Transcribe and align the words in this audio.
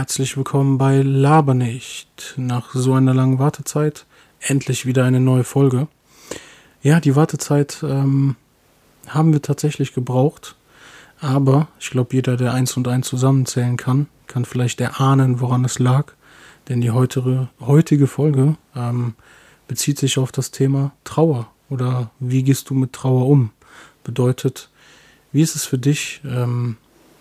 Herzlich 0.00 0.34
willkommen 0.38 0.78
bei 0.78 1.02
Labernicht. 1.02 2.32
Nach 2.38 2.72
so 2.72 2.94
einer 2.94 3.12
langen 3.12 3.38
Wartezeit 3.38 4.06
endlich 4.40 4.86
wieder 4.86 5.04
eine 5.04 5.20
neue 5.20 5.44
Folge. 5.44 5.88
Ja, 6.82 7.00
die 7.00 7.16
Wartezeit 7.16 7.80
ähm, 7.82 8.36
haben 9.08 9.34
wir 9.34 9.42
tatsächlich 9.42 9.92
gebraucht, 9.92 10.56
aber 11.20 11.68
ich 11.78 11.90
glaube, 11.90 12.14
jeder, 12.14 12.38
der 12.38 12.54
eins 12.54 12.78
und 12.78 12.88
eins 12.88 13.08
zusammenzählen 13.08 13.76
kann, 13.76 14.06
kann 14.26 14.46
vielleicht 14.46 14.80
erahnen, 14.80 15.38
woran 15.38 15.66
es 15.66 15.78
lag. 15.78 16.14
Denn 16.70 16.80
die 16.80 16.92
heutige, 16.92 17.50
heutige 17.60 18.06
Folge 18.06 18.56
ähm, 18.74 19.12
bezieht 19.68 19.98
sich 19.98 20.16
auf 20.16 20.32
das 20.32 20.50
Thema 20.50 20.92
Trauer 21.04 21.50
oder 21.68 22.10
wie 22.20 22.42
gehst 22.42 22.70
du 22.70 22.74
mit 22.74 22.94
Trauer 22.94 23.28
um? 23.28 23.50
Bedeutet, 24.02 24.70
wie 25.30 25.42
ist 25.42 25.56
es 25.56 25.66
für 25.66 25.78
dich, 25.78 26.22
ähm, 26.24 26.78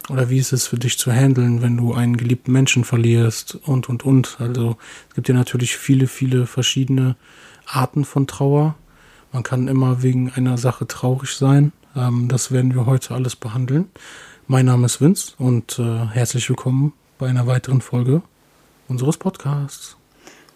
oder 0.10 0.30
wie 0.30 0.40
ist 0.40 0.52
es 0.52 0.68
für 0.68 0.78
dich 0.78 0.98
zu 0.98 1.12
handeln, 1.12 1.62
wenn 1.62 1.78
du 1.78 1.94
einen 1.94 2.18
geliebten 2.18 2.52
Menschen 2.52 2.84
verlierst 2.84 3.56
und, 3.56 3.90
und, 3.90 4.06
und. 4.06 4.38
Also 4.40 4.78
es 5.10 5.16
gibt 5.16 5.30
ja 5.30 5.36
natürlich 5.36 5.78
viele, 5.78 6.08
viele 6.08 6.46
verschiedene 6.46 7.16
Arten 7.66 8.06
von 8.06 8.28
Trauer. 8.28 8.76
Man 9.32 9.44
kann 9.44 9.68
immer 9.68 10.02
wegen 10.02 10.32
einer 10.32 10.58
Sache 10.58 10.88
traurig 10.88 11.36
sein. 11.36 11.72
Ähm, 11.96 12.28
das 12.28 12.52
werden 12.52 12.74
wir 12.74 12.86
heute 12.86 13.14
alles 13.14 13.36
behandeln. 13.36 13.90
Mein 14.48 14.66
Name 14.66 14.88
ist 14.88 15.00
Vince 15.00 15.34
und 15.38 15.78
äh, 15.78 16.08
herzlich 16.08 16.50
willkommen 16.50 16.94
bei 17.20 17.28
einer 17.28 17.46
weiteren 17.46 17.82
Folge 17.82 18.24
unseres 18.88 19.18
Podcasts. 19.18 19.96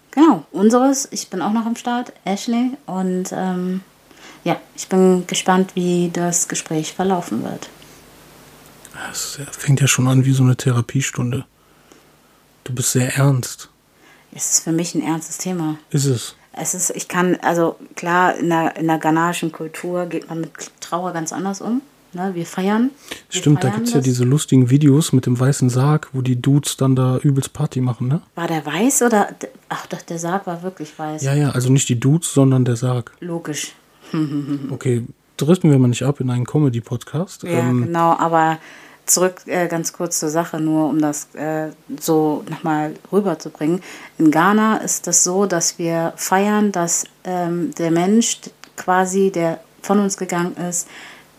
Genau, 0.10 0.46
unseres. 0.52 1.08
Ich 1.12 1.30
bin 1.30 1.42
auch 1.42 1.54
noch 1.54 1.66
am 1.66 1.76
Start, 1.76 2.14
Ashley. 2.26 2.72
Und 2.86 3.32
ähm, 3.32 3.82
ja, 4.44 4.58
ich 4.76 4.88
bin 4.88 5.26
gespannt, 5.28 5.76
wie 5.76 6.10
das 6.12 6.48
Gespräch 6.48 6.94
verlaufen 6.94 7.44
wird. 7.44 7.70
Es 9.12 9.40
fängt 9.52 9.82
ja 9.82 9.88
schon 9.88 10.08
an 10.08 10.26
wie 10.26 10.34
so 10.34 10.44
eine 10.44 10.56
Therapiestunde. 10.56 11.46
Du 12.64 12.74
bist 12.74 12.92
sehr 12.92 13.16
ernst. 13.16 13.70
Es 14.34 14.54
ist 14.54 14.64
für 14.64 14.72
mich 14.72 14.96
ein 14.96 15.04
ernstes 15.04 15.38
Thema. 15.38 15.78
Ist 15.92 16.06
es? 16.06 16.36
Es 16.54 16.74
ist, 16.74 16.92
ich 16.92 17.08
kann, 17.08 17.38
also 17.42 17.78
klar, 17.96 18.36
in 18.38 18.50
der, 18.50 18.76
in 18.78 18.88
der 18.88 19.00
ghanaischen 19.00 19.52
Kultur 19.52 20.06
geht 20.06 20.30
man 20.30 20.42
mit 20.42 20.52
Trauer 20.80 21.12
ganz 21.12 21.34
anders 21.34 21.62
um. 21.62 21.82
Ne? 22.14 22.32
Wir 22.36 22.46
feiern. 22.46 22.92
Wir 23.32 23.42
Stimmt, 23.42 23.62
feiern 23.62 23.72
da 23.72 23.78
gibt 23.78 23.88
es 23.88 23.94
ja 23.96 24.02
diese 24.02 24.24
lustigen 24.24 24.70
Videos 24.70 25.14
mit 25.14 25.26
dem 25.26 25.40
weißen 25.40 25.70
Sarg, 25.70 26.10
wo 26.14 26.22
die 26.22 26.40
Dudes 26.40 26.78
dann 26.78 26.96
da 26.96 27.18
übelst 27.18 27.54
Party 27.54 27.82
machen, 27.82 28.08
ne? 28.08 28.22
War 28.36 28.48
der 28.48 28.64
weiß 28.64 29.02
oder. 29.02 29.30
Ach 29.70 29.88
doch, 29.88 30.02
der 30.04 30.20
Sarg 30.20 30.46
war 30.46 30.62
wirklich 30.62 30.98
weiß. 30.98 31.24
Ja, 31.24 31.34
ja, 31.34 31.50
also 31.50 31.72
nicht 31.72 31.90
die 31.90 32.00
Dudes, 32.00 32.32
sondern 32.32 32.66
der 32.66 32.76
Sarg. 32.76 33.12
Logisch. 33.20 33.74
okay, 34.70 35.08
driften 35.38 35.72
wir 35.72 35.80
mal 35.80 35.88
nicht 35.88 36.04
ab 36.04 36.20
in 36.20 36.30
einen 36.30 36.46
Comedy-Podcast. 36.46 37.44
Ja, 37.44 37.50
ähm, 37.50 37.86
genau, 37.86 38.12
aber 38.12 38.60
zurück 39.06 39.42
äh, 39.48 39.68
ganz 39.68 39.94
kurz 39.94 40.20
zur 40.20 40.30
Sache, 40.30 40.60
nur 40.60 40.88
um 40.88 41.02
das 41.02 41.34
äh, 41.36 41.70
so 42.00 42.44
nochmal 42.50 42.94
rüberzubringen. 43.12 43.82
In 44.18 44.32
Ghana 44.32 44.78
ist 44.78 45.08
das 45.08 45.24
so, 45.24 45.46
dass 45.46 45.78
wir 45.78 46.14
feiern, 46.16 46.72
dass 46.72 47.06
ähm, 47.24 47.74
der 47.76 47.92
Mensch 47.92 48.40
quasi, 48.78 49.32
der 49.32 49.60
von 49.82 50.00
uns 50.00 50.18
gegangen 50.18 50.56
ist, 50.58 50.88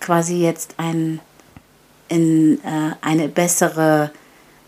quasi 0.01 0.43
jetzt 0.43 0.75
ein, 0.77 1.21
in, 2.09 2.63
äh, 2.65 2.93
eine 3.01 3.29
bessere, 3.29 4.11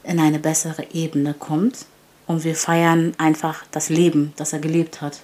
in 0.03 0.19
eine 0.19 0.39
bessere 0.39 0.87
Ebene 0.93 1.35
kommt. 1.35 1.85
Und 2.27 2.43
wir 2.43 2.57
feiern 2.57 3.13
einfach 3.19 3.65
das 3.71 3.89
Leben, 3.89 4.33
das 4.37 4.53
er 4.53 4.59
gelebt 4.59 5.01
hat. 5.01 5.21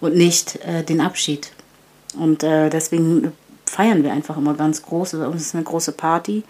Und 0.00 0.14
nicht 0.14 0.56
äh, 0.64 0.84
den 0.84 1.00
Abschied. 1.00 1.50
Und 2.16 2.42
äh, 2.44 2.70
deswegen 2.70 3.32
feiern 3.66 4.04
wir 4.04 4.12
einfach 4.12 4.36
immer 4.36 4.54
ganz 4.54 4.82
groß. 4.82 5.12
Bei 5.12 5.26
uns 5.26 5.42
ist 5.42 5.54
eine 5.54 5.64
große 5.64 5.92
Party. 5.92 6.44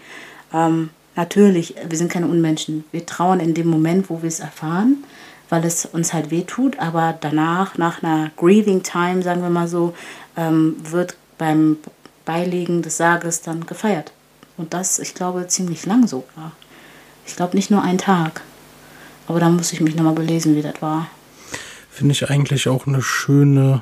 Ähm, 0.53 0.89
natürlich, 1.15 1.75
wir 1.87 1.97
sind 1.97 2.11
keine 2.11 2.27
Unmenschen. 2.27 2.83
Wir 2.91 3.05
trauern 3.05 3.39
in 3.39 3.53
dem 3.53 3.67
Moment, 3.67 4.09
wo 4.09 4.21
wir 4.21 4.27
es 4.27 4.39
erfahren, 4.39 5.03
weil 5.49 5.65
es 5.65 5.85
uns 5.85 6.13
halt 6.13 6.31
wehtut. 6.31 6.79
Aber 6.79 7.15
danach, 7.19 7.77
nach 7.77 8.03
einer 8.03 8.31
Grieving 8.37 8.83
Time, 8.83 9.21
sagen 9.21 9.41
wir 9.41 9.49
mal 9.49 9.67
so, 9.67 9.93
ähm, 10.37 10.75
wird 10.83 11.15
beim 11.37 11.77
Beilegen 12.25 12.81
des 12.81 12.97
Sarges 12.97 13.41
dann 13.41 13.65
gefeiert. 13.65 14.11
Und 14.57 14.73
das, 14.73 14.99
ich 14.99 15.13
glaube, 15.13 15.47
ziemlich 15.47 15.85
lang 15.85 16.07
sogar. 16.07 16.51
Ich 17.25 17.35
glaube 17.35 17.55
nicht 17.55 17.71
nur 17.71 17.81
einen 17.81 17.97
Tag. 17.97 18.41
Aber 19.27 19.39
da 19.39 19.49
muss 19.49 19.73
ich 19.73 19.81
mich 19.81 19.95
nochmal 19.95 20.13
belesen, 20.13 20.55
wie 20.55 20.61
das 20.61 20.81
war. 20.81 21.07
Finde 21.89 22.13
ich 22.13 22.29
eigentlich 22.29 22.67
auch 22.67 22.87
eine 22.87 23.01
schöne 23.01 23.81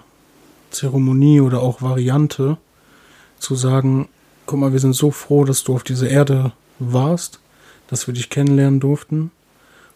Zeremonie 0.71 1.41
oder 1.41 1.61
auch 1.61 1.81
Variante, 1.81 2.57
zu 3.39 3.55
sagen, 3.55 4.09
guck 4.49 4.59
mal, 4.59 4.73
wir 4.73 4.79
sind 4.79 4.93
so 4.93 5.11
froh, 5.11 5.43
dass 5.43 5.63
du 5.63 5.75
auf 5.75 5.83
dieser 5.83 6.09
Erde 6.09 6.53
warst, 6.79 7.39
dass 7.87 8.07
wir 8.07 8.15
dich 8.15 8.31
kennenlernen 8.31 8.79
durften. 8.79 9.29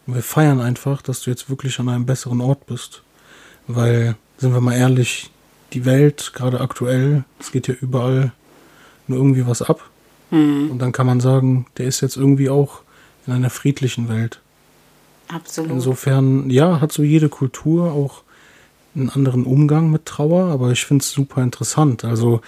Und 0.06 0.14
wir 0.14 0.22
feiern 0.22 0.60
einfach, 0.60 1.02
dass 1.02 1.22
du 1.22 1.30
jetzt 1.30 1.50
wirklich 1.50 1.80
an 1.80 1.88
einem 1.88 2.06
besseren 2.06 2.40
Ort 2.40 2.66
bist. 2.66 3.02
Weil, 3.66 4.14
sind 4.38 4.54
wir 4.54 4.60
mal 4.60 4.76
ehrlich, 4.76 5.32
die 5.72 5.84
Welt, 5.84 6.30
gerade 6.36 6.60
aktuell, 6.60 7.24
es 7.40 7.50
geht 7.50 7.66
ja 7.66 7.74
überall 7.74 8.30
nur 9.08 9.18
irgendwie 9.18 9.44
was 9.44 9.60
ab. 9.60 9.90
Hm. 10.30 10.70
Und 10.70 10.78
dann 10.78 10.92
kann 10.92 11.06
man 11.06 11.18
sagen, 11.18 11.66
der 11.76 11.86
ist 11.86 12.00
jetzt 12.00 12.16
irgendwie 12.16 12.48
auch 12.48 12.82
in 13.26 13.32
einer 13.32 13.50
friedlichen 13.50 14.08
Welt. 14.08 14.40
Absolut. 15.26 15.72
Insofern, 15.72 16.48
ja, 16.48 16.80
hat 16.80 16.92
so 16.92 17.02
jede 17.02 17.28
Kultur 17.28 17.90
auch 17.90 18.22
einen 18.94 19.10
anderen 19.10 19.46
Umgang 19.46 19.90
mit 19.90 20.06
Trauer, 20.06 20.44
aber 20.52 20.70
ich 20.70 20.84
finde 20.84 21.02
es 21.02 21.10
super 21.10 21.42
interessant. 21.42 22.04
Also, 22.04 22.40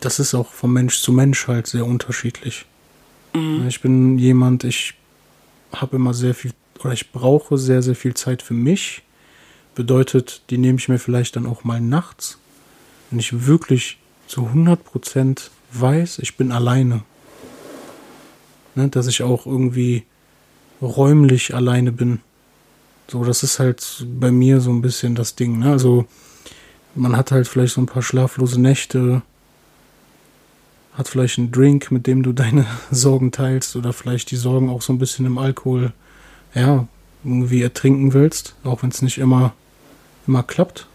das 0.00 0.18
ist 0.18 0.34
auch 0.34 0.52
von 0.52 0.72
Mensch 0.72 1.00
zu 1.00 1.12
Mensch 1.12 1.48
halt 1.48 1.66
sehr 1.66 1.86
unterschiedlich. 1.86 2.66
Mhm. 3.34 3.66
Ich 3.68 3.80
bin 3.80 4.18
jemand, 4.18 4.64
ich 4.64 4.94
habe 5.72 5.96
immer 5.96 6.14
sehr 6.14 6.34
viel, 6.34 6.52
oder 6.80 6.92
ich 6.92 7.10
brauche 7.10 7.58
sehr, 7.58 7.82
sehr 7.82 7.94
viel 7.94 8.14
Zeit 8.14 8.42
für 8.42 8.54
mich. 8.54 9.02
Bedeutet, 9.74 10.42
die 10.50 10.58
nehme 10.58 10.78
ich 10.78 10.88
mir 10.88 10.98
vielleicht 10.98 11.36
dann 11.36 11.46
auch 11.46 11.64
mal 11.64 11.80
nachts, 11.80 12.38
wenn 13.10 13.18
ich 13.18 13.46
wirklich 13.46 13.98
zu 14.26 14.42
100% 14.48 15.50
weiß, 15.72 16.18
ich 16.18 16.36
bin 16.36 16.52
alleine. 16.52 17.02
Ne, 18.74 18.88
dass 18.88 19.06
ich 19.06 19.22
auch 19.22 19.44
irgendwie 19.46 20.04
räumlich 20.80 21.54
alleine 21.54 21.92
bin. 21.92 22.20
So, 23.08 23.24
das 23.24 23.42
ist 23.42 23.58
halt 23.58 24.06
bei 24.18 24.30
mir 24.30 24.60
so 24.60 24.70
ein 24.70 24.80
bisschen 24.80 25.14
das 25.14 25.34
Ding. 25.34 25.58
Ne? 25.58 25.70
Also, 25.70 26.06
man 26.94 27.16
hat 27.16 27.32
halt 27.32 27.48
vielleicht 27.48 27.74
so 27.74 27.82
ein 27.82 27.86
paar 27.86 28.02
schlaflose 28.02 28.60
Nächte, 28.60 29.22
hat 30.94 31.08
vielleicht 31.08 31.38
einen 31.38 31.52
Drink, 31.52 31.90
mit 31.90 32.06
dem 32.06 32.22
du 32.22 32.32
deine 32.32 32.66
Sorgen 32.90 33.32
teilst 33.32 33.76
oder 33.76 33.92
vielleicht 33.92 34.30
die 34.30 34.36
Sorgen 34.36 34.70
auch 34.70 34.82
so 34.82 34.92
ein 34.92 34.98
bisschen 34.98 35.26
im 35.26 35.38
Alkohol, 35.38 35.92
ja, 36.54 36.86
irgendwie 37.24 37.62
ertrinken 37.62 38.12
willst, 38.12 38.54
auch 38.64 38.82
wenn 38.82 38.90
es 38.90 39.00
nicht 39.00 39.18
immer, 39.18 39.52
immer 40.26 40.42
klappt. 40.42 40.86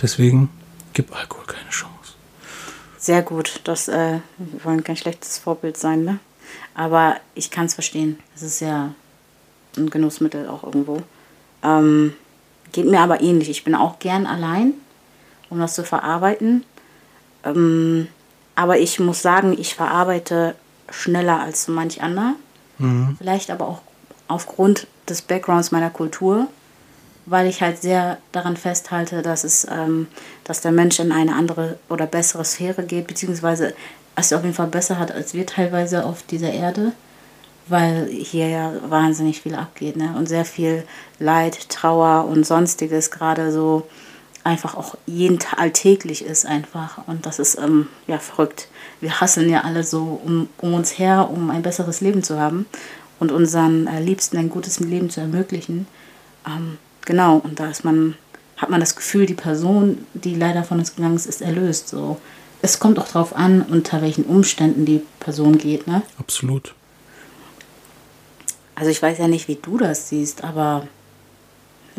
Deswegen 0.00 0.50
gib 0.92 1.14
Alkohol 1.16 1.46
keine 1.46 1.70
Chance. 1.70 2.12
Sehr 2.98 3.22
gut. 3.22 3.60
Das, 3.64 3.88
äh, 3.88 4.18
wir 4.36 4.64
wollen 4.64 4.84
kein 4.84 4.96
schlechtes 4.96 5.38
Vorbild 5.38 5.76
sein, 5.76 6.04
ne? 6.04 6.18
Aber 6.74 7.16
ich 7.34 7.50
kann 7.50 7.66
es 7.66 7.74
verstehen. 7.74 8.18
Es 8.36 8.42
ist 8.42 8.60
ja 8.60 8.94
ein 9.76 9.90
Genussmittel 9.90 10.48
auch 10.48 10.64
irgendwo. 10.64 11.02
Ähm, 11.62 12.14
geht 12.72 12.86
mir 12.86 13.00
aber 13.00 13.20
ähnlich. 13.20 13.48
Ich 13.48 13.64
bin 13.64 13.74
auch 13.74 13.98
gern 13.98 14.26
allein, 14.26 14.74
um 15.50 15.58
das 15.58 15.74
zu 15.74 15.84
verarbeiten. 15.84 16.64
Ähm, 17.44 18.08
aber 18.58 18.76
ich 18.80 18.98
muss 18.98 19.22
sagen, 19.22 19.56
ich 19.56 19.76
verarbeite 19.76 20.56
schneller 20.90 21.40
als 21.40 21.62
so 21.62 21.70
manch 21.70 22.02
anderer. 22.02 22.34
Mhm. 22.78 23.14
Vielleicht 23.16 23.52
aber 23.52 23.68
auch 23.68 23.82
aufgrund 24.26 24.88
des 25.08 25.22
Backgrounds 25.22 25.70
meiner 25.70 25.90
Kultur, 25.90 26.48
weil 27.24 27.46
ich 27.46 27.62
halt 27.62 27.80
sehr 27.80 28.18
daran 28.32 28.56
festhalte, 28.56 29.22
dass 29.22 29.44
es, 29.44 29.64
ähm, 29.70 30.08
dass 30.42 30.60
der 30.60 30.72
Mensch 30.72 30.98
in 30.98 31.12
eine 31.12 31.36
andere 31.36 31.78
oder 31.88 32.06
bessere 32.06 32.44
Sphäre 32.44 32.82
geht, 32.82 33.06
beziehungsweise 33.06 33.74
es 34.16 34.32
auf 34.32 34.42
jeden 34.42 34.56
Fall 34.56 34.66
besser 34.66 34.98
hat 34.98 35.12
als 35.12 35.34
wir 35.34 35.46
teilweise 35.46 36.04
auf 36.04 36.24
dieser 36.24 36.50
Erde, 36.50 36.90
weil 37.68 38.08
hier 38.08 38.48
ja 38.48 38.72
wahnsinnig 38.88 39.40
viel 39.40 39.54
abgeht, 39.54 39.94
ne? 39.94 40.16
Und 40.18 40.28
sehr 40.28 40.44
viel 40.44 40.82
Leid, 41.20 41.68
Trauer 41.68 42.24
und 42.24 42.44
sonstiges 42.44 43.12
gerade 43.12 43.52
so 43.52 43.86
einfach 44.48 44.74
auch 44.74 44.96
jeden 45.06 45.38
Tag 45.38 45.60
alltäglich 45.60 46.24
ist 46.24 46.46
einfach. 46.46 47.06
Und 47.06 47.26
das 47.26 47.38
ist 47.38 47.58
ähm, 47.58 47.88
ja 48.06 48.18
verrückt. 48.18 48.68
Wir 49.00 49.20
hasseln 49.20 49.50
ja 49.50 49.60
alle 49.60 49.84
so 49.84 50.20
um, 50.24 50.48
um 50.58 50.74
uns 50.74 50.98
her, 50.98 51.28
um 51.30 51.50
ein 51.50 51.62
besseres 51.62 52.00
Leben 52.00 52.22
zu 52.22 52.40
haben 52.40 52.66
und 53.20 53.30
unseren 53.30 53.86
äh, 53.86 54.00
Liebsten 54.00 54.38
ein 54.38 54.48
gutes 54.48 54.80
Leben 54.80 55.10
zu 55.10 55.20
ermöglichen. 55.20 55.86
Ähm, 56.46 56.78
genau, 57.04 57.36
und 57.36 57.60
da 57.60 57.68
ist 57.68 57.84
man, 57.84 58.16
hat 58.56 58.70
man 58.70 58.80
das 58.80 58.96
Gefühl, 58.96 59.26
die 59.26 59.34
Person, 59.34 60.06
die 60.14 60.34
leider 60.34 60.64
von 60.64 60.78
uns 60.78 60.96
gegangen 60.96 61.16
ist, 61.16 61.26
ist 61.26 61.42
erlöst. 61.42 61.88
So. 61.88 62.18
Es 62.62 62.80
kommt 62.80 62.98
auch 62.98 63.08
darauf 63.08 63.36
an, 63.36 63.62
unter 63.62 64.00
welchen 64.00 64.24
Umständen 64.24 64.86
die 64.86 65.02
Person 65.20 65.58
geht. 65.58 65.86
Ne? 65.86 66.02
Absolut. 66.18 66.74
Also 68.74 68.90
ich 68.90 69.02
weiß 69.02 69.18
ja 69.18 69.28
nicht, 69.28 69.46
wie 69.48 69.58
du 69.60 69.76
das 69.76 70.08
siehst, 70.08 70.42
aber 70.42 70.86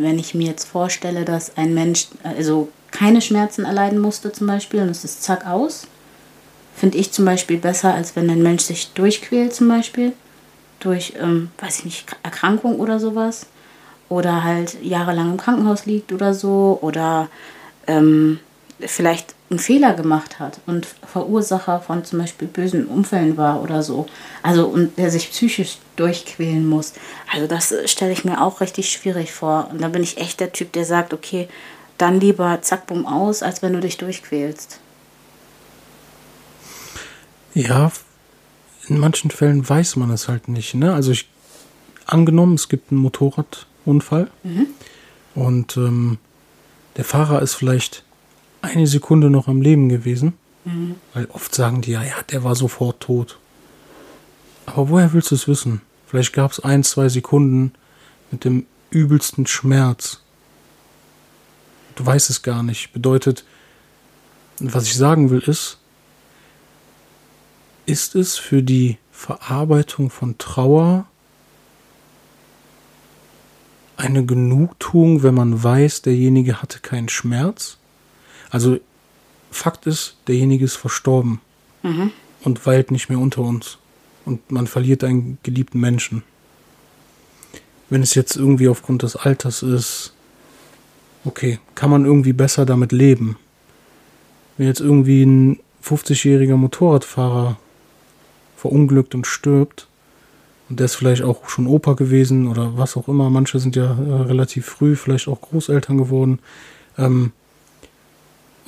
wenn 0.02 0.20
ich 0.20 0.34
mir 0.34 0.48
jetzt 0.48 0.66
vorstelle, 0.68 1.26
dass 1.26 1.58
ein 1.58 1.74
Mensch 1.74 2.08
also 2.24 2.70
keine 2.92 3.22
Schmerzen 3.22 3.66
erleiden 3.66 4.00
musste 4.00 4.32
zum 4.32 4.48
Beispiel 4.48 4.82
und 4.82 4.90
es 4.90 5.04
ist 5.04 5.24
zack 5.24 5.46
aus, 5.46 5.88
finde 6.76 6.98
ich 6.98 7.12
zum 7.12 7.26
Beispiel 7.26 7.58
besser, 7.58 7.94
als 7.94 8.16
wenn 8.16 8.30
ein 8.30 8.42
Mensch 8.42 8.64
sich 8.64 8.92
durchquält 8.94 9.54
zum 9.54 9.68
Beispiel. 9.68 10.14
durch, 10.80 11.14
ähm, 11.20 11.50
weiß 11.60 11.80
ich 11.80 11.86
nicht, 11.86 12.06
Erkrankung 12.24 12.80
oder 12.80 13.02
sowas. 13.02 13.48
Oder 14.08 14.46
halt 14.46 14.82
jahrelang 14.82 15.32
im 15.32 15.38
Krankenhaus 15.38 15.86
liegt 15.86 16.14
oder 16.14 16.34
so. 16.34 16.80
Oder 16.82 17.28
ähm, 17.86 18.40
vielleicht 18.86 19.36
einen 19.50 19.60
Fehler 19.60 19.94
gemacht 19.94 20.40
hat 20.40 20.60
und 20.66 20.88
Verursacher 21.06 21.82
von 21.82 22.06
zum 22.06 22.20
Beispiel 22.20 22.48
bösen 22.48 22.86
Unfällen 22.86 23.36
war 23.36 23.62
oder 23.62 23.84
so. 23.84 24.06
Also 24.44 24.68
und 24.68 24.98
der 24.98 25.12
sich 25.12 25.32
psychisch 25.32 25.78
durchquälen 25.96 26.68
muss. 26.68 26.94
Also 27.34 27.48
das 27.48 27.74
stelle 27.86 28.12
ich 28.12 28.26
mir 28.26 28.42
auch 28.42 28.62
richtig 28.62 28.92
schwierig 28.92 29.32
vor. 29.32 29.70
Und 29.72 29.82
da 29.82 29.88
bin 29.88 30.04
ich 30.04 30.18
echt 30.18 30.40
der 30.40 30.54
Typ, 30.54 30.72
der 30.74 30.86
sagt, 30.86 31.14
okay, 31.14 31.48
dann 31.98 32.20
lieber 32.20 32.62
zack, 32.62 32.88
bumm 32.88 33.06
aus, 33.06 33.44
als 33.44 33.62
wenn 33.62 33.74
du 33.74 33.80
dich 33.80 33.98
durchquälst. 33.98 34.80
Ja, 37.54 37.92
in 38.88 39.00
manchen 39.00 39.32
Fällen 39.32 39.68
weiß 39.68 39.96
man 39.98 40.12
es 40.12 40.28
halt 40.28 40.48
nicht. 40.48 40.76
Ne? 40.76 40.94
Also 40.94 41.12
ich 41.12 41.28
angenommen, 42.06 42.56
es 42.56 42.70
gibt 42.70 42.92
einen 42.92 43.02
Motorradunfall 43.02 44.30
mhm. 44.44 44.68
und 45.36 45.78
ähm, 45.78 46.18
der 46.98 47.06
Fahrer 47.06 47.42
ist 47.42 47.54
vielleicht 47.54 48.04
eine 48.62 48.88
Sekunde 48.88 49.30
noch 49.30 49.48
am 49.48 49.62
Leben 49.62 49.90
gewesen. 49.90 50.34
Mhm. 50.66 50.96
Weil 51.14 51.26
oft 51.32 51.54
sagen 51.54 51.82
die 51.82 51.92
ja, 51.92 52.04
ja, 52.04 52.22
der 52.32 52.44
war 52.44 52.56
sofort 52.56 53.02
tot. 53.02 53.40
Aber 54.66 54.90
woher 54.90 55.14
willst 55.14 55.32
du 55.32 55.36
es 55.36 55.48
wissen? 55.48 55.82
Vielleicht 56.06 56.34
gab 56.34 56.52
es 56.52 56.60
ein, 56.60 56.84
zwei 56.84 57.10
Sekunden 57.10 57.74
mit 58.32 58.44
dem 58.44 58.66
übelsten 58.92 59.48
Schmerz. 59.48 60.22
Du 61.96 62.06
weißt 62.06 62.30
es 62.30 62.42
gar 62.42 62.64
nicht. 62.64 62.94
Bedeutet, 62.94 63.44
was 64.60 64.86
ich 64.86 64.96
sagen 64.96 65.30
will 65.30 65.40
ist, 65.40 65.78
ist 67.86 68.16
es 68.16 68.38
für 68.38 68.62
die 68.62 68.98
Verarbeitung 69.12 70.10
von 70.10 70.38
Trauer 70.38 71.06
eine 73.98 74.26
Genugtuung, 74.26 75.24
wenn 75.24 75.34
man 75.34 75.62
weiß, 75.62 76.04
derjenige 76.04 76.62
hatte 76.62 76.80
keinen 76.80 77.10
Schmerz? 77.10 77.79
Also 78.50 78.80
Fakt 79.52 79.88
ist, 79.88 80.18
derjenige 80.28 80.66
ist 80.66 80.76
verstorben 80.76 81.42
mhm. 81.84 82.12
und 82.44 82.66
weilt 82.66 82.92
nicht 82.92 83.10
mehr 83.10 83.20
unter 83.20 83.42
uns. 83.42 83.78
Und 84.26 84.52
man 84.52 84.68
verliert 84.68 85.04
einen 85.04 85.38
geliebten 85.44 85.80
Menschen. 85.80 86.24
Wenn 87.90 88.04
es 88.04 88.14
jetzt 88.14 88.36
irgendwie 88.36 88.68
aufgrund 88.68 89.02
des 89.02 89.16
Alters 89.16 89.64
ist, 89.64 90.14
okay, 91.26 91.60
kann 91.76 91.90
man 91.90 92.06
irgendwie 92.06 92.34
besser 92.34 92.66
damit 92.66 92.92
leben. 92.92 93.38
Wenn 94.58 94.68
jetzt 94.68 94.82
irgendwie 94.82 95.24
ein 95.24 95.60
50-jähriger 95.84 96.58
Motorradfahrer 96.58 97.58
verunglückt 98.56 99.16
und 99.16 99.26
stirbt, 99.26 99.88
und 100.70 100.80
der 100.80 100.86
ist 100.86 100.96
vielleicht 100.96 101.24
auch 101.24 101.50
schon 101.50 101.66
Opa 101.66 101.94
gewesen 101.94 102.48
oder 102.48 102.78
was 102.78 102.96
auch 102.96 103.08
immer, 103.08 103.32
manche 103.32 103.60
sind 103.60 103.76
ja 103.76 103.86
äh, 103.86 104.22
relativ 104.22 104.68
früh 104.68 104.96
vielleicht 104.96 105.28
auch 105.28 105.42
Großeltern 105.42 105.98
geworden, 105.98 106.40
ähm, 106.98 107.32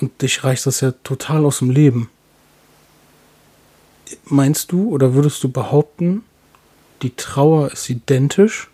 und 0.01 0.21
dich 0.21 0.43
reicht 0.43 0.65
das 0.65 0.81
ja 0.81 0.91
total 1.03 1.45
aus 1.45 1.59
dem 1.59 1.69
Leben. 1.69 2.09
Meinst 4.25 4.71
du 4.71 4.89
oder 4.89 5.13
würdest 5.13 5.43
du 5.43 5.49
behaupten, 5.49 6.23
die 7.01 7.15
Trauer 7.15 7.71
ist 7.71 7.89
identisch? 7.89 8.69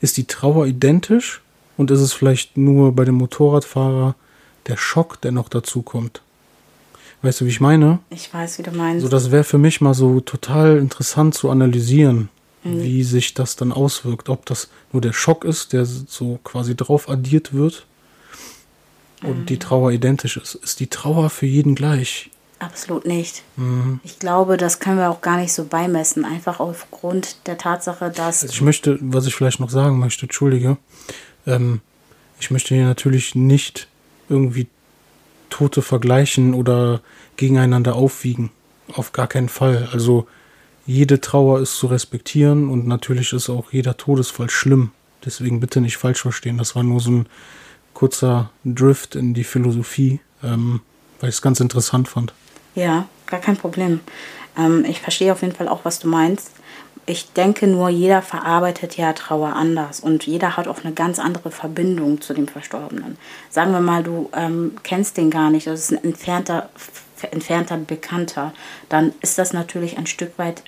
Ist 0.00 0.16
die 0.16 0.24
Trauer 0.24 0.66
identisch? 0.66 1.42
Und 1.76 1.90
ist 1.90 2.00
es 2.00 2.12
vielleicht 2.12 2.56
nur 2.56 2.94
bei 2.94 3.04
dem 3.04 3.14
Motorradfahrer 3.14 4.14
der 4.66 4.76
Schock, 4.76 5.20
der 5.22 5.32
noch 5.32 5.48
dazu 5.48 5.82
kommt? 5.82 6.22
Weißt 7.22 7.40
du, 7.40 7.44
wie 7.44 7.50
ich 7.50 7.60
meine? 7.60 8.00
Ich 8.10 8.32
weiß, 8.32 8.58
wie 8.58 8.62
du 8.62 8.70
meinst. 8.70 9.02
So, 9.02 9.08
das 9.08 9.30
wäre 9.30 9.44
für 9.44 9.58
mich 9.58 9.80
mal 9.80 9.94
so 9.94 10.20
total 10.20 10.78
interessant 10.78 11.34
zu 11.34 11.50
analysieren, 11.50 12.28
mhm. 12.64 12.82
wie 12.82 13.02
sich 13.02 13.34
das 13.34 13.56
dann 13.56 13.72
auswirkt. 13.72 14.28
Ob 14.28 14.46
das 14.46 14.68
nur 14.92 15.02
der 15.02 15.12
Schock 15.12 15.44
ist, 15.44 15.72
der 15.72 15.84
so 15.84 16.38
quasi 16.44 16.74
drauf 16.74 17.08
addiert 17.08 17.52
wird, 17.52 17.86
und 19.22 19.46
die 19.50 19.58
Trauer 19.58 19.92
identisch 19.92 20.36
ist. 20.36 20.54
Ist 20.56 20.80
die 20.80 20.86
Trauer 20.88 21.30
für 21.30 21.46
jeden 21.46 21.74
gleich? 21.74 22.30
Absolut 22.58 23.06
nicht. 23.06 23.42
Mhm. 23.56 24.00
Ich 24.04 24.18
glaube, 24.18 24.56
das 24.58 24.80
können 24.80 24.98
wir 24.98 25.10
auch 25.10 25.22
gar 25.22 25.38
nicht 25.38 25.52
so 25.52 25.64
beimessen, 25.64 26.26
einfach 26.26 26.60
aufgrund 26.60 27.46
der 27.46 27.56
Tatsache, 27.56 28.10
dass. 28.10 28.42
Also 28.42 28.52
ich 28.52 28.60
möchte, 28.60 28.98
was 29.00 29.26
ich 29.26 29.34
vielleicht 29.34 29.60
noch 29.60 29.70
sagen 29.70 29.98
möchte, 29.98 30.22
entschuldige, 30.22 30.76
ähm, 31.46 31.80
ich 32.38 32.50
möchte 32.50 32.74
hier 32.74 32.84
natürlich 32.84 33.34
nicht 33.34 33.88
irgendwie 34.28 34.66
Tote 35.48 35.80
vergleichen 35.82 36.52
oder 36.54 37.00
gegeneinander 37.36 37.96
aufwiegen. 37.96 38.50
Auf 38.92 39.12
gar 39.12 39.26
keinen 39.26 39.48
Fall. 39.48 39.88
Also 39.92 40.26
jede 40.86 41.20
Trauer 41.20 41.60
ist 41.60 41.76
zu 41.76 41.86
respektieren 41.86 42.68
und 42.68 42.86
natürlich 42.86 43.32
ist 43.32 43.48
auch 43.48 43.72
jeder 43.72 43.96
Todesfall 43.96 44.50
schlimm. 44.50 44.92
Deswegen 45.24 45.60
bitte 45.60 45.80
nicht 45.80 45.96
falsch 45.96 46.22
verstehen. 46.22 46.58
Das 46.58 46.76
war 46.76 46.82
nur 46.82 47.00
so 47.00 47.10
ein 47.10 47.26
kurzer 47.94 48.50
Drift 48.64 49.16
in 49.16 49.34
die 49.34 49.44
Philosophie, 49.44 50.20
ähm, 50.42 50.80
weil 51.20 51.30
ich 51.30 51.36
es 51.36 51.42
ganz 51.42 51.60
interessant 51.60 52.08
fand. 52.08 52.32
Ja, 52.74 53.06
gar 53.26 53.40
kein 53.40 53.56
Problem. 53.56 54.00
Ähm, 54.56 54.84
ich 54.84 55.00
verstehe 55.00 55.32
auf 55.32 55.42
jeden 55.42 55.54
Fall 55.54 55.68
auch, 55.68 55.84
was 55.84 55.98
du 55.98 56.08
meinst. 56.08 56.52
Ich 57.06 57.32
denke 57.32 57.66
nur, 57.66 57.88
jeder 57.88 58.22
verarbeitet 58.22 58.96
ja 58.96 59.12
Trauer 59.12 59.54
anders 59.54 60.00
und 60.00 60.26
jeder 60.26 60.56
hat 60.56 60.68
auch 60.68 60.84
eine 60.84 60.92
ganz 60.92 61.18
andere 61.18 61.50
Verbindung 61.50 62.20
zu 62.20 62.34
dem 62.34 62.46
Verstorbenen. 62.46 63.16
Sagen 63.48 63.72
wir 63.72 63.80
mal, 63.80 64.02
du 64.02 64.30
ähm, 64.32 64.76
kennst 64.82 65.16
den 65.16 65.30
gar 65.30 65.50
nicht, 65.50 65.66
das 65.66 65.80
ist 65.80 65.92
ein 65.92 66.04
entfernter, 66.04 66.70
entfernter 67.30 67.78
Bekannter, 67.78 68.52
dann 68.88 69.12
ist 69.22 69.38
das 69.38 69.52
natürlich 69.52 69.98
ein 69.98 70.06
Stück 70.06 70.38
weit 70.38 70.62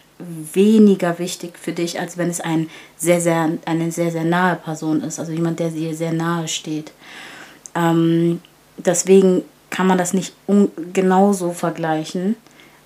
weniger 0.52 1.19
wichtig 1.19 1.58
für 1.58 1.72
dich, 1.72 2.00
als 2.00 2.19
wenn 2.19 2.30
es 2.30 2.40
ein 2.40 2.69
sehr, 2.96 3.20
sehr, 3.20 3.50
eine 3.64 3.90
sehr, 3.90 4.10
sehr 4.10 4.24
nahe 4.24 4.56
Person 4.56 5.02
ist, 5.02 5.19
also 5.19 5.32
jemand, 5.32 5.60
der 5.60 5.70
dir 5.70 5.94
sehr 5.94 6.12
nahe 6.12 6.48
steht. 6.48 6.92
Ähm, 7.74 8.40
deswegen 8.76 9.42
kann 9.70 9.86
man 9.86 9.98
das 9.98 10.12
nicht 10.12 10.34
genauso 10.92 11.52
vergleichen. 11.52 12.36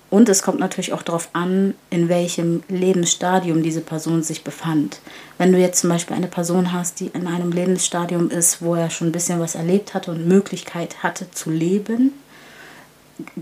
Und 0.09 0.29
es 0.29 0.41
kommt 0.41 0.59
natürlich 0.59 0.93
auch 0.93 1.01
darauf 1.01 1.29
an, 1.33 1.73
in 1.89 2.07
welchem 2.07 2.63
Lebensstadium 2.69 3.61
diese 3.61 3.81
Person 3.81 4.23
sich 4.23 4.43
befand. 4.43 4.99
Wenn 5.37 5.51
du 5.51 5.59
jetzt 5.59 5.81
zum 5.81 5.89
Beispiel 5.89 6.15
eine 6.15 6.27
Person 6.27 6.71
hast, 6.71 7.01
die 7.01 7.07
in 7.07 7.27
einem 7.27 7.51
Lebensstadium 7.51 8.29
ist, 8.29 8.61
wo 8.61 8.75
er 8.75 8.89
schon 8.89 9.09
ein 9.09 9.11
bisschen 9.11 9.41
was 9.41 9.55
erlebt 9.55 9.93
hatte 9.93 10.11
und 10.11 10.25
Möglichkeit 10.25 11.03
hatte 11.03 11.29
zu 11.31 11.49
leben, 11.49 12.13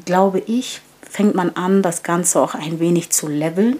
glaube 0.06 0.39
ich, 0.39 0.81
fängt 1.16 1.34
man 1.34 1.52
an, 1.52 1.82
das 1.82 2.04
Ganze 2.04 2.42
auch 2.42 2.56
ein 2.56 2.82
wenig 2.82 3.10
zu 3.10 3.30
leveln. 3.30 3.78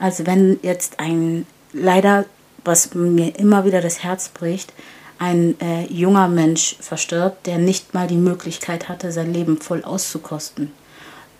Also 0.00 0.26
wenn 0.26 0.58
jetzt 0.62 0.98
ein, 0.98 1.46
leider, 1.72 2.24
was 2.64 2.94
mir 2.94 3.38
immer 3.38 3.64
wieder 3.64 3.80
das 3.80 4.02
Herz 4.02 4.28
bricht, 4.28 4.72
ein 5.20 5.54
äh, 5.60 5.84
junger 5.84 6.26
Mensch 6.26 6.74
verstirbt, 6.80 7.46
der 7.46 7.58
nicht 7.58 7.94
mal 7.94 8.08
die 8.08 8.16
Möglichkeit 8.16 8.88
hatte, 8.88 9.12
sein 9.12 9.32
Leben 9.32 9.58
voll 9.58 9.84
auszukosten. 9.84 10.72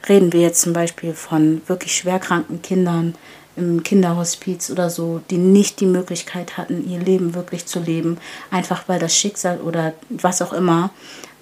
Reden 0.08 0.32
wir 0.32 0.40
jetzt 0.40 0.60
zum 0.60 0.72
Beispiel 0.72 1.14
von 1.14 1.62
wirklich 1.66 1.96
schwerkranken 1.96 2.62
Kindern 2.62 3.16
im 3.56 3.82
Kinderhospiz 3.82 4.70
oder 4.70 4.88
so, 4.88 5.20
die 5.30 5.38
nicht 5.38 5.80
die 5.80 5.86
Möglichkeit 5.86 6.56
hatten, 6.56 6.88
ihr 6.88 7.00
Leben 7.00 7.34
wirklich 7.34 7.66
zu 7.66 7.80
leben, 7.80 8.18
einfach 8.52 8.84
weil 8.86 9.00
das 9.00 9.16
Schicksal 9.16 9.60
oder 9.60 9.94
was 10.10 10.42
auch 10.42 10.52
immer 10.52 10.90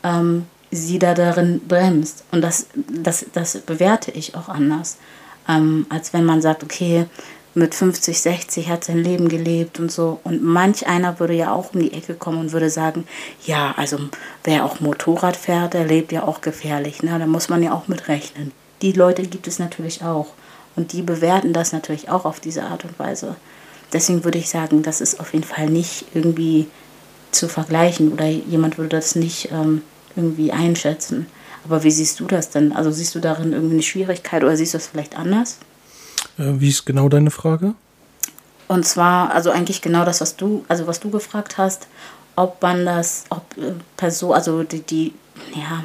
ähm, 0.03 0.47
sie 0.73 0.99
da 0.99 1.15
darin 1.15 1.61
bremst. 1.69 2.25
Und 2.33 2.41
das, 2.43 2.67
das, 2.75 3.27
das 3.33 3.59
bewerte 3.59 4.11
ich 4.11 4.35
auch 4.35 4.49
anders, 4.49 4.97
ähm, 5.49 5.87
als 5.91 6.13
wenn 6.13 6.25
man 6.25 6.43
sagt, 6.43 6.65
okay, 6.65 7.07
mit 7.55 7.75
50, 7.75 8.19
60 8.19 8.69
hat 8.71 8.85
sein 8.85 9.05
Leben 9.05 9.29
gelebt 9.29 9.79
und 9.79 9.93
so. 9.93 10.21
Und 10.25 10.43
manch 10.43 10.87
einer 10.87 11.21
würde 11.21 11.35
ja 11.35 11.53
auch 11.53 11.75
um 11.75 11.81
die 11.81 11.93
Ecke 11.93 12.15
kommen 12.15 12.39
und 12.39 12.53
würde 12.53 12.71
sagen, 12.71 13.07
ja, 13.45 13.75
also 13.77 13.99
wer 14.45 14.65
auch 14.65 14.81
Motorrad 14.81 15.37
fährt, 15.37 15.75
der 15.75 15.85
lebt 15.85 16.13
ja 16.13 16.23
auch 16.23 16.41
gefährlich. 16.41 17.03
Ne? 17.03 17.19
Da 17.19 17.27
muss 17.27 17.51
man 17.51 17.63
ja 17.63 17.73
auch 17.73 17.89
mit 17.89 18.09
rechnen. 18.09 18.53
Die 18.81 18.93
Leute 18.93 19.23
gibt 19.23 19.47
es 19.47 19.59
natürlich 19.59 20.03
auch. 20.03 20.29
Und 20.75 20.93
die 20.93 21.03
bewerten 21.03 21.53
das 21.53 21.73
natürlich 21.73 22.09
auch 22.09 22.25
auf 22.25 22.41
diese 22.41 22.65
Art 22.65 22.85
und 22.85 22.99
Weise. 22.99 23.37
Deswegen 23.93 24.25
würde 24.25 24.39
ich 24.39 24.49
sagen, 24.49 24.83
das 24.83 25.03
ist 25.03 25.21
auf 25.21 25.35
jeden 25.35 25.45
Fall 25.45 25.69
nicht 25.69 26.07
irgendwie 26.15 26.67
zu 27.31 27.49
vergleichen 27.49 28.13
oder 28.13 28.27
jemand 28.27 28.79
würde 28.79 28.97
das 28.97 29.15
nicht 29.15 29.51
ähm, 29.53 29.83
irgendwie 30.17 30.53
einschätzen. 30.53 31.27
Aber 31.65 31.85
wie 31.85 31.91
siehst 31.91 32.19
du 32.21 32.27
das 32.27 32.51
denn? 32.51 32.73
Also 32.73 32.91
siehst 32.91 33.15
du 33.15 33.21
darin 33.21 33.53
irgendwie 33.53 33.75
eine 33.75 33.83
Schwierigkeit 33.83 34.43
oder 34.43 34.57
siehst 34.57 34.75
du 34.75 34.79
das 34.79 34.89
vielleicht 34.89 35.17
anders? 35.17 35.59
Äh, 36.39 36.55
wie 36.59 36.69
ist 36.69 36.85
genau 36.85 37.09
deine 37.09 37.31
Frage? 37.31 37.75
Und 38.69 38.87
zwar, 38.87 39.33
also 39.33 39.51
eigentlich 39.51 39.83
genau 39.83 40.05
das, 40.05 40.21
was 40.21 40.37
du, 40.37 40.65
also 40.69 40.87
was 40.87 40.99
du 40.99 41.11
gefragt 41.11 41.59
hast, 41.59 41.87
ob 42.37 42.61
man 42.63 42.85
das, 42.85 43.25
ob 43.29 43.45
äh, 43.59 43.73
Person, 43.97 44.33
also 44.33 44.63
die, 44.63 44.81
die, 44.81 45.15
ja, 45.55 45.85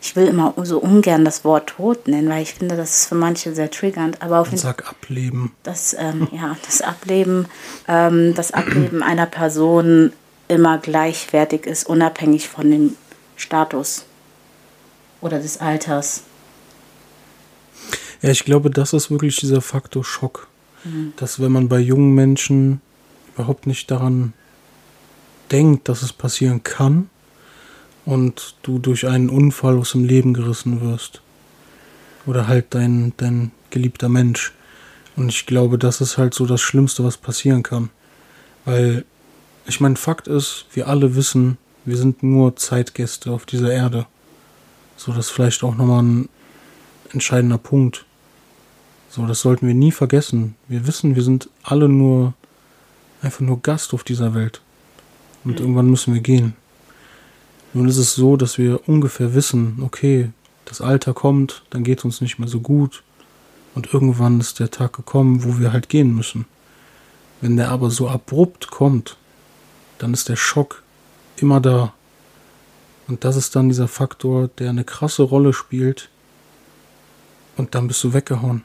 ich 0.00 0.16
will 0.16 0.26
immer 0.26 0.54
so 0.62 0.78
ungern 0.78 1.24
das 1.24 1.44
Wort 1.44 1.70
Tod 1.70 2.08
nennen, 2.08 2.28
weil 2.28 2.42
ich 2.42 2.54
finde, 2.54 2.76
das 2.76 2.98
ist 2.98 3.06
für 3.06 3.14
manche 3.14 3.54
sehr 3.54 3.70
triggernd. 3.70 4.22
Aber 4.22 4.40
auf 4.40 4.48
jeden 4.48 4.58
Sag 4.58 4.88
Ableben. 4.88 5.52
Das, 5.62 5.94
ähm, 5.98 6.28
ja, 6.32 6.56
das 6.64 6.80
Ableben, 6.80 7.46
ähm, 7.88 8.34
das 8.34 8.52
Ableben 8.52 9.02
einer 9.02 9.26
Person 9.26 10.12
immer 10.48 10.78
gleichwertig 10.78 11.66
ist, 11.66 11.86
unabhängig 11.86 12.48
von 12.48 12.70
dem 12.70 12.96
Status 13.40 14.04
oder 15.20 15.38
des 15.38 15.58
Alters. 15.58 16.22
Ja, 18.22 18.30
ich 18.30 18.44
glaube, 18.44 18.70
das 18.70 18.92
ist 18.92 19.10
wirklich 19.10 19.36
dieser 19.36 19.60
Faktor 19.60 20.04
Schock. 20.04 20.48
mhm. 20.84 21.12
dass 21.16 21.40
wenn 21.40 21.52
man 21.52 21.68
bei 21.68 21.78
jungen 21.78 22.14
Menschen 22.14 22.80
überhaupt 23.34 23.66
nicht 23.66 23.90
daran 23.90 24.32
denkt, 25.50 25.88
dass 25.88 26.02
es 26.02 26.12
passieren 26.12 26.62
kann 26.62 27.08
und 28.04 28.56
du 28.62 28.78
durch 28.78 29.06
einen 29.06 29.30
Unfall 29.30 29.78
aus 29.78 29.92
dem 29.92 30.04
Leben 30.04 30.34
gerissen 30.34 30.80
wirst. 30.80 31.22
Oder 32.26 32.46
halt 32.46 32.66
dein, 32.70 33.14
dein 33.16 33.50
geliebter 33.70 34.08
Mensch. 34.08 34.52
Und 35.16 35.30
ich 35.30 35.46
glaube, 35.46 35.78
das 35.78 36.00
ist 36.00 36.18
halt 36.18 36.34
so 36.34 36.46
das 36.46 36.60
Schlimmste, 36.60 37.02
was 37.04 37.16
passieren 37.16 37.62
kann. 37.62 37.90
Weil, 38.64 39.04
ich 39.66 39.80
meine, 39.80 39.96
Fakt 39.96 40.28
ist, 40.28 40.66
wir 40.72 40.86
alle 40.86 41.16
wissen, 41.16 41.58
wir 41.90 41.96
sind 41.96 42.22
nur 42.22 42.54
Zeitgäste 42.54 43.32
auf 43.32 43.46
dieser 43.46 43.72
Erde. 43.72 44.06
So, 44.96 45.12
das 45.12 45.26
ist 45.26 45.32
vielleicht 45.32 45.64
auch 45.64 45.74
nochmal 45.74 46.04
ein 46.04 46.28
entscheidender 47.12 47.58
Punkt. 47.58 48.06
So, 49.08 49.26
das 49.26 49.40
sollten 49.40 49.66
wir 49.66 49.74
nie 49.74 49.90
vergessen. 49.90 50.54
Wir 50.68 50.86
wissen, 50.86 51.16
wir 51.16 51.24
sind 51.24 51.50
alle 51.64 51.88
nur 51.88 52.34
einfach 53.22 53.40
nur 53.40 53.60
Gast 53.60 53.92
auf 53.92 54.04
dieser 54.04 54.34
Welt. 54.34 54.60
Und 55.44 55.54
mhm. 55.54 55.58
irgendwann 55.58 55.90
müssen 55.90 56.14
wir 56.14 56.20
gehen. 56.20 56.54
Nun 57.74 57.88
ist 57.88 57.96
es 57.96 58.14
so, 58.14 58.36
dass 58.36 58.56
wir 58.56 58.88
ungefähr 58.88 59.34
wissen, 59.34 59.80
okay, 59.82 60.30
das 60.66 60.80
Alter 60.80 61.12
kommt, 61.12 61.64
dann 61.70 61.82
geht 61.82 61.98
es 61.98 62.04
uns 62.04 62.20
nicht 62.20 62.38
mehr 62.38 62.48
so 62.48 62.60
gut. 62.60 63.02
Und 63.74 63.92
irgendwann 63.92 64.38
ist 64.38 64.60
der 64.60 64.70
Tag 64.70 64.92
gekommen, 64.92 65.42
wo 65.42 65.58
wir 65.58 65.72
halt 65.72 65.88
gehen 65.88 66.14
müssen. 66.14 66.46
Wenn 67.40 67.56
der 67.56 67.70
aber 67.70 67.90
so 67.90 68.08
abrupt 68.08 68.70
kommt, 68.70 69.16
dann 69.98 70.12
ist 70.12 70.28
der 70.28 70.36
Schock 70.36 70.84
immer 71.42 71.60
da. 71.60 71.92
Und 73.08 73.24
das 73.24 73.36
ist 73.36 73.56
dann 73.56 73.68
dieser 73.68 73.88
Faktor, 73.88 74.48
der 74.58 74.70
eine 74.70 74.84
krasse 74.84 75.22
Rolle 75.22 75.52
spielt. 75.52 76.08
Und 77.56 77.74
dann 77.74 77.88
bist 77.88 78.02
du 78.04 78.12
weggehauen. 78.12 78.62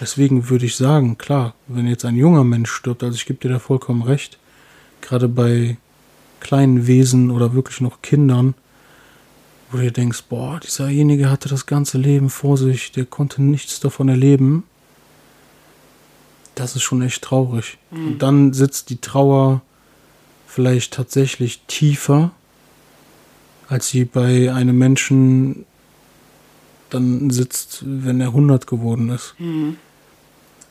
Deswegen 0.00 0.48
würde 0.50 0.66
ich 0.66 0.76
sagen, 0.76 1.16
klar, 1.16 1.54
wenn 1.68 1.86
jetzt 1.86 2.04
ein 2.04 2.16
junger 2.16 2.44
Mensch 2.44 2.72
stirbt, 2.72 3.04
also 3.04 3.14
ich 3.14 3.26
gebe 3.26 3.38
dir 3.38 3.50
da 3.50 3.58
vollkommen 3.58 4.02
recht, 4.02 4.38
gerade 5.00 5.28
bei 5.28 5.76
kleinen 6.40 6.86
Wesen 6.88 7.30
oder 7.30 7.54
wirklich 7.54 7.80
noch 7.80 8.02
Kindern, 8.02 8.54
wo 9.70 9.76
du 9.76 9.84
dir 9.84 9.92
denkst, 9.92 10.24
boah, 10.28 10.58
dieserjenige 10.58 11.30
hatte 11.30 11.48
das 11.48 11.66
ganze 11.66 11.98
Leben 11.98 12.30
vor 12.30 12.58
sich, 12.58 12.90
der 12.92 13.06
konnte 13.06 13.42
nichts 13.42 13.80
davon 13.80 14.08
erleben. 14.08 14.64
Das 16.56 16.74
ist 16.74 16.82
schon 16.82 17.00
echt 17.02 17.22
traurig. 17.22 17.78
Mhm. 17.90 18.06
Und 18.06 18.18
dann 18.22 18.52
sitzt 18.52 18.90
die 18.90 19.00
Trauer 19.00 19.62
vielleicht 20.52 20.92
tatsächlich 20.92 21.62
tiefer, 21.66 22.30
als 23.68 23.88
sie 23.88 24.04
bei 24.04 24.52
einem 24.52 24.76
Menschen 24.76 25.64
dann 26.90 27.30
sitzt, 27.30 27.82
wenn 27.86 28.20
er 28.20 28.28
100 28.28 28.66
geworden 28.66 29.08
ist. 29.08 29.34
Mhm. 29.38 29.76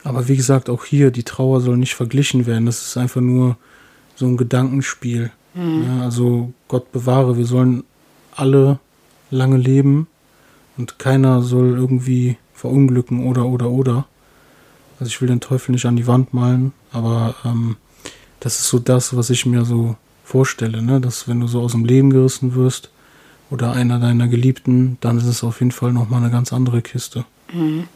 Aber 0.03 0.27
wie 0.27 0.37
gesagt, 0.37 0.69
auch 0.69 0.85
hier, 0.85 1.09
die 1.09 1.23
Trauer 1.23 1.61
soll 1.61 1.77
nicht 1.77 1.95
verglichen 1.95 2.45
werden. 2.45 2.67
Das 2.67 2.83
ist 2.83 2.95
einfach 2.95 3.21
nur 3.21 3.57
so 4.15 4.27
ein 4.27 4.37
Gedankenspiel. 4.37 5.31
Mhm. 5.55 5.83
Ja, 5.83 6.03
also 6.03 6.53
Gott 6.67 6.91
bewahre, 6.91 7.37
wir 7.37 7.45
sollen 7.45 7.83
alle 8.35 8.79
lange 9.31 9.57
leben 9.57 10.05
und 10.77 10.99
keiner 10.99 11.41
soll 11.41 11.75
irgendwie 11.75 12.37
verunglücken 12.53 13.25
oder 13.25 13.47
oder 13.47 13.71
oder. 13.71 14.05
Also 14.99 15.09
ich 15.09 15.21
will 15.21 15.27
den 15.27 15.41
Teufel 15.41 15.71
nicht 15.71 15.85
an 15.85 15.95
die 15.95 16.05
Wand 16.05 16.35
malen, 16.35 16.71
aber 16.91 17.33
ähm, 17.43 17.77
das 18.41 18.59
ist 18.59 18.67
so 18.67 18.79
das, 18.79 19.15
was 19.15 19.29
ich 19.29 19.45
mir 19.45 19.63
so 19.63 19.95
vorstelle, 20.25 20.81
ne? 20.81 20.99
dass 20.99 21.27
wenn 21.27 21.39
du 21.39 21.47
so 21.47 21.61
aus 21.61 21.71
dem 21.71 21.85
Leben 21.85 22.09
gerissen 22.09 22.55
wirst 22.55 22.89
oder 23.49 23.71
einer 23.73 23.99
deiner 23.99 24.27
Geliebten, 24.27 24.97
dann 24.99 25.17
ist 25.17 25.25
es 25.25 25.43
auf 25.43 25.59
jeden 25.59 25.71
Fall 25.71 25.93
nochmal 25.93 26.21
eine 26.21 26.31
ganz 26.31 26.51
andere 26.51 26.81
Kiste. 26.81 27.25
Mhm. 27.53 27.87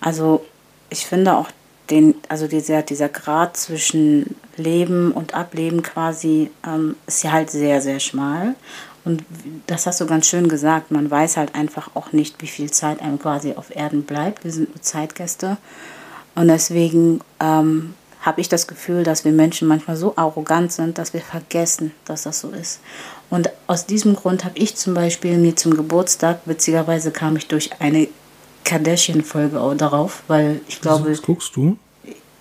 Also 0.00 0.44
ich 0.90 1.06
finde 1.06 1.36
auch 1.36 1.48
den, 1.90 2.14
also 2.28 2.46
dieser, 2.48 2.82
dieser 2.82 3.08
Grad 3.08 3.56
zwischen 3.56 4.36
Leben 4.56 5.12
und 5.12 5.34
Ableben 5.34 5.82
quasi 5.82 6.50
ähm, 6.66 6.96
ist 7.06 7.24
ja 7.24 7.32
halt 7.32 7.50
sehr, 7.50 7.80
sehr 7.80 8.00
schmal. 8.00 8.56
Und 9.04 9.24
das 9.68 9.86
hast 9.86 10.00
du 10.00 10.06
ganz 10.06 10.26
schön 10.26 10.48
gesagt. 10.48 10.90
Man 10.90 11.10
weiß 11.10 11.36
halt 11.36 11.54
einfach 11.54 11.90
auch 11.94 12.12
nicht, 12.12 12.42
wie 12.42 12.48
viel 12.48 12.70
Zeit 12.72 13.00
einem 13.00 13.20
quasi 13.20 13.52
auf 13.54 13.74
Erden 13.74 14.02
bleibt. 14.02 14.42
Wir 14.42 14.50
sind 14.50 14.70
nur 14.70 14.82
Zeitgäste. 14.82 15.58
Und 16.34 16.48
deswegen 16.48 17.20
ähm, 17.40 17.94
habe 18.26 18.40
ich 18.40 18.48
das 18.48 18.66
Gefühl, 18.66 19.04
dass 19.04 19.24
wir 19.24 19.30
Menschen 19.30 19.68
manchmal 19.68 19.96
so 19.96 20.14
arrogant 20.16 20.72
sind, 20.72 20.98
dass 20.98 21.14
wir 21.14 21.20
vergessen, 21.20 21.92
dass 22.04 22.24
das 22.24 22.40
so 22.40 22.50
ist. 22.50 22.80
Und 23.30 23.50
aus 23.68 23.86
diesem 23.86 24.16
Grund 24.16 24.44
habe 24.44 24.58
ich 24.58 24.74
zum 24.74 24.94
Beispiel 24.94 25.38
mir 25.38 25.54
zum 25.54 25.76
Geburtstag, 25.76 26.40
witzigerweise 26.44 27.12
kam 27.12 27.36
ich 27.36 27.46
durch 27.46 27.70
eine 27.80 28.08
Kardashian-Folge 28.64 29.60
darauf, 29.76 30.24
weil 30.26 30.60
ich 30.66 30.80
glaube. 30.80 31.12
Was 31.12 31.22
guckst 31.22 31.54
du? 31.54 31.78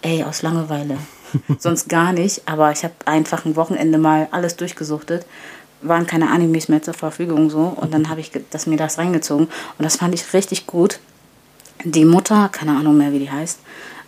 Ey, 0.01 0.23
aus 0.23 0.41
Langeweile. 0.41 0.97
Sonst 1.59 1.87
gar 1.87 2.13
nicht, 2.13 2.41
aber 2.47 2.71
ich 2.71 2.83
habe 2.83 2.93
einfach 3.05 3.45
ein 3.45 3.55
Wochenende 3.55 3.99
mal 3.99 4.27
alles 4.31 4.55
durchgesuchtet. 4.55 5.27
Waren 5.83 6.07
keine 6.07 6.31
Animes 6.31 6.67
mehr 6.67 6.81
zur 6.81 6.95
Verfügung 6.95 7.51
so 7.51 7.75
und 7.75 7.93
dann 7.93 8.09
habe 8.09 8.21
ich 8.21 8.31
das, 8.49 8.65
mir 8.65 8.77
das 8.77 8.97
reingezogen 8.97 9.47
und 9.77 9.83
das 9.83 9.97
fand 9.97 10.15
ich 10.15 10.33
richtig 10.33 10.65
gut. 10.65 10.99
Die 11.83 12.05
Mutter, 12.05 12.49
keine 12.51 12.71
Ahnung 12.71 12.97
mehr, 12.97 13.11
wie 13.11 13.19
die 13.19 13.29
heißt, 13.29 13.59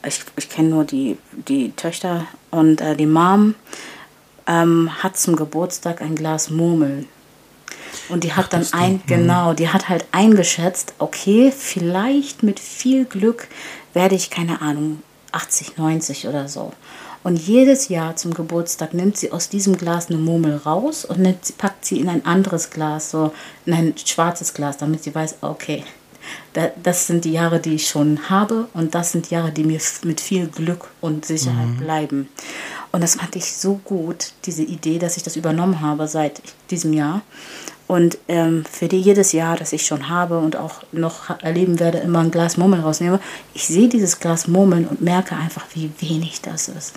ich, 0.06 0.22
ich 0.36 0.50
kenne 0.50 0.70
nur 0.70 0.86
die, 0.86 1.18
die 1.48 1.72
Töchter 1.72 2.28
und 2.52 2.82
äh, 2.82 2.96
die 2.96 3.06
Mom 3.06 3.56
ähm, 4.48 4.92
hat 5.04 5.18
zum 5.18 5.36
Geburtstag 5.36 6.02
ein 6.02 6.16
Glas 6.16 6.50
Murmel 6.50 7.06
und 8.10 8.24
die 8.24 8.34
hat 8.34 8.46
Ach, 8.46 8.50
dann 8.50 8.68
ein, 8.72 8.94
mhm. 8.94 9.02
genau, 9.08 9.54
die 9.54 9.70
hat 9.70 9.90
halt 9.90 10.06
eingeschätzt, 10.12 10.94
okay, 11.00 11.52
vielleicht 11.56 12.44
mit 12.44 12.60
viel 12.60 13.06
Glück 13.06 13.48
werde 13.94 14.16
ich, 14.16 14.30
keine 14.30 14.62
Ahnung, 14.62 15.02
80, 15.32 15.78
90 15.78 16.28
oder 16.28 16.48
so. 16.48 16.72
Und 17.24 17.36
jedes 17.36 17.90
Jahr 17.90 18.16
zum 18.16 18.34
Geburtstag 18.34 18.94
nimmt 18.94 19.18
sie 19.18 19.32
aus 19.32 19.50
diesem 19.50 19.78
Glas 19.78 20.08
eine 20.08 20.18
Murmel 20.18 20.56
raus 20.58 21.04
und 21.04 21.20
nimmt, 21.20 21.58
packt 21.58 21.84
sie 21.84 22.00
in 22.00 22.08
ein 22.08 22.26
anderes 22.26 22.70
Glas, 22.70 23.12
so 23.12 23.34
in 23.66 23.74
ein 23.74 23.94
schwarzes 23.98 24.54
Glas, 24.54 24.78
damit 24.78 25.04
sie 25.04 25.14
weiß, 25.14 25.38
okay, 25.42 25.84
das 26.84 27.08
sind 27.08 27.26
die 27.26 27.34
Jahre, 27.34 27.60
die 27.60 27.76
ich 27.76 27.88
schon 27.88 28.30
habe 28.30 28.68
und 28.74 28.96
das 28.96 29.12
sind 29.12 29.30
Jahre, 29.30 29.52
die 29.52 29.64
mir 29.64 29.80
mit 30.04 30.22
viel 30.22 30.48
Glück 30.48 30.88
und 31.02 31.26
Sicherheit 31.26 31.68
mhm. 31.68 31.78
bleiben. 31.78 32.30
Und 32.92 33.02
das 33.02 33.16
fand 33.16 33.36
ich 33.36 33.56
so 33.56 33.80
gut, 33.84 34.32
diese 34.46 34.64
Idee, 34.64 34.98
dass 34.98 35.18
ich 35.18 35.24
das 35.24 35.36
übernommen 35.36 35.82
habe 35.82 36.08
seit 36.08 36.42
diesem 36.72 36.94
Jahr. 36.94 37.22
Und 37.88 38.18
ähm, 38.28 38.66
für 38.70 38.88
die 38.88 39.00
jedes 39.00 39.32
Jahr, 39.32 39.56
das 39.56 39.72
ich 39.72 39.86
schon 39.86 40.10
habe 40.10 40.40
und 40.40 40.58
auch 40.58 40.84
noch 40.92 41.30
erleben 41.42 41.80
werde, 41.80 42.00
immer 42.00 42.20
ein 42.20 42.32
Glas 42.32 42.58
Murmeln 42.58 42.84
rausnehme, 42.84 43.20
ich 43.54 43.66
sehe 43.66 43.88
dieses 43.88 44.20
Glas 44.20 44.48
Murmeln 44.48 44.86
und 44.86 45.02
merke 45.02 45.36
einfach, 45.36 45.66
wie 45.74 45.90
wenig 46.00 46.42
das 46.42 46.68
ist. 46.68 46.94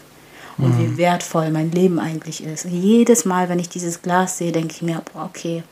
Und 0.58 0.76
mhm. 0.76 0.78
wie 0.78 0.96
wertvoll 0.98 1.50
mein 1.50 1.70
Leben 1.70 2.00
eigentlich 2.00 2.42
ist. 2.42 2.64
Jedes 2.64 3.24
Mal, 3.24 3.48
wenn 3.48 3.60
ich 3.60 3.68
dieses 3.68 4.02
Glas 4.02 4.38
sehe, 4.38 4.52
denke 4.52 4.74
ich 4.74 4.82
mir, 4.82 5.00
okay, 5.14 5.62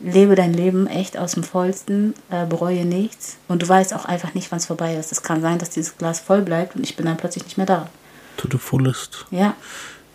lebe 0.00 0.34
dein 0.34 0.52
Leben 0.52 0.86
echt 0.86 1.16
aus 1.16 1.32
dem 1.32 1.44
Vollsten, 1.44 2.14
äh, 2.30 2.46
bereue 2.46 2.84
nichts. 2.84 3.36
Und 3.48 3.62
du 3.62 3.68
weißt 3.68 3.94
auch 3.94 4.04
einfach 4.04 4.34
nicht, 4.34 4.50
wann 4.50 4.58
es 4.58 4.66
vorbei 4.66 4.96
ist. 4.96 5.12
Es 5.12 5.22
kann 5.22 5.40
sein, 5.40 5.58
dass 5.58 5.70
dieses 5.70 5.96
Glas 5.96 6.20
voll 6.20 6.42
bleibt 6.42 6.76
und 6.76 6.82
ich 6.82 6.96
bin 6.96 7.06
dann 7.06 7.16
plötzlich 7.16 7.44
nicht 7.44 7.56
mehr 7.56 7.66
da. 7.66 7.88
To 8.36 8.48
the 8.50 8.58
fullest. 8.58 9.26
Ja. 9.30 9.54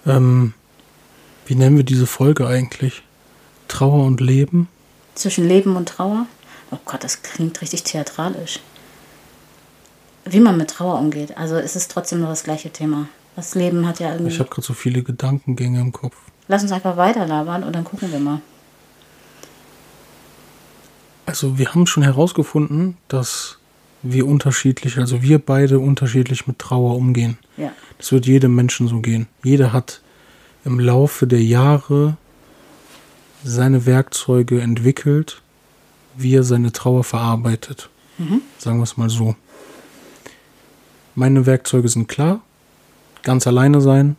Ähm, 0.05 0.53
wie 1.45 1.55
nennen 1.55 1.77
wir 1.77 1.83
diese 1.83 2.07
Folge 2.07 2.47
eigentlich? 2.47 3.03
Trauer 3.67 4.05
und 4.05 4.21
Leben? 4.21 4.67
Zwischen 5.15 5.47
Leben 5.47 5.75
und 5.75 5.89
Trauer? 5.89 6.25
Oh 6.71 6.77
Gott, 6.85 7.03
das 7.03 7.23
klingt 7.23 7.61
richtig 7.61 7.83
theatralisch. 7.83 8.59
Wie 10.25 10.39
man 10.39 10.57
mit 10.57 10.69
Trauer 10.69 10.99
umgeht. 10.99 11.37
Also 11.37 11.55
es 11.55 11.75
ist 11.75 11.89
trotzdem 11.91 12.19
nur 12.19 12.29
das 12.29 12.43
gleiche 12.43 12.69
Thema. 12.69 13.07
Das 13.35 13.55
Leben 13.55 13.87
hat 13.87 13.99
ja 13.99 14.11
irgendwie. 14.11 14.33
Ich 14.33 14.39
habe 14.39 14.49
gerade 14.49 14.65
so 14.65 14.73
viele 14.73 15.01
Gedankengänge 15.01 15.79
im 15.79 15.91
Kopf. 15.91 16.15
Lass 16.47 16.61
uns 16.61 16.71
einfach 16.71 16.97
weiterlabern 16.97 17.63
und 17.63 17.73
dann 17.73 17.83
gucken 17.83 18.11
wir 18.11 18.19
mal. 18.19 18.41
Also 21.29 21.59
wir 21.59 21.75
haben 21.75 21.85
schon 21.85 22.01
herausgefunden, 22.01 22.97
dass 23.07 23.59
wir 24.01 24.25
unterschiedlich, 24.25 24.97
also 24.97 25.21
wir 25.21 25.37
beide 25.37 25.77
unterschiedlich 25.77 26.47
mit 26.47 26.57
Trauer 26.57 26.95
umgehen. 26.95 27.37
Ja. 27.55 27.71
Das 27.99 28.11
wird 28.11 28.25
jedem 28.25 28.55
Menschen 28.55 28.87
so 28.87 28.99
gehen. 28.99 29.27
Jeder 29.43 29.71
hat 29.71 30.01
im 30.65 30.79
Laufe 30.79 31.27
der 31.27 31.43
Jahre 31.43 32.17
seine 33.43 33.85
Werkzeuge 33.85 34.59
entwickelt, 34.59 35.43
wie 36.17 36.33
er 36.33 36.43
seine 36.43 36.71
Trauer 36.71 37.03
verarbeitet. 37.03 37.89
Mhm. 38.17 38.41
Sagen 38.57 38.79
wir 38.79 38.83
es 38.83 38.97
mal 38.97 39.09
so. 39.09 39.35
Meine 41.13 41.45
Werkzeuge 41.45 41.89
sind 41.89 42.07
klar. 42.07 42.41
Ganz 43.21 43.45
alleine 43.45 43.81
sein. 43.81 44.15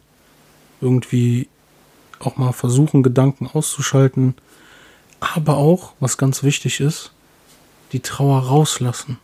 Irgendwie 0.80 1.48
auch 2.20 2.36
mal 2.36 2.52
versuchen, 2.52 3.02
Gedanken 3.02 3.48
auszuschalten. 3.52 4.34
Aber 5.20 5.56
auch, 5.56 5.92
was 6.00 6.18
ganz 6.18 6.42
wichtig 6.42 6.80
ist, 6.80 7.12
die 7.92 8.00
Trauer 8.00 8.40
rauslassen. 8.40 9.18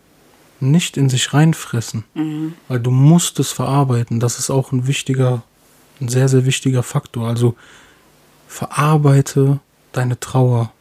Nicht 0.60 0.96
in 0.96 1.08
sich 1.08 1.32
reinfressen. 1.32 2.04
Mhm. 2.14 2.54
Weil 2.68 2.80
du 2.80 2.90
musst 2.90 3.38
es 3.40 3.52
verarbeiten. 3.52 4.20
Das 4.20 4.38
ist 4.38 4.50
auch 4.50 4.72
ein 4.72 4.86
wichtiger, 4.86 5.42
ein 6.00 6.08
sehr, 6.08 6.28
sehr 6.28 6.46
wichtiger 6.46 6.82
Faktor. 6.82 7.28
Also 7.28 7.56
verarbeite 8.48 9.60
deine 9.92 10.18
Trauer. 10.20 10.72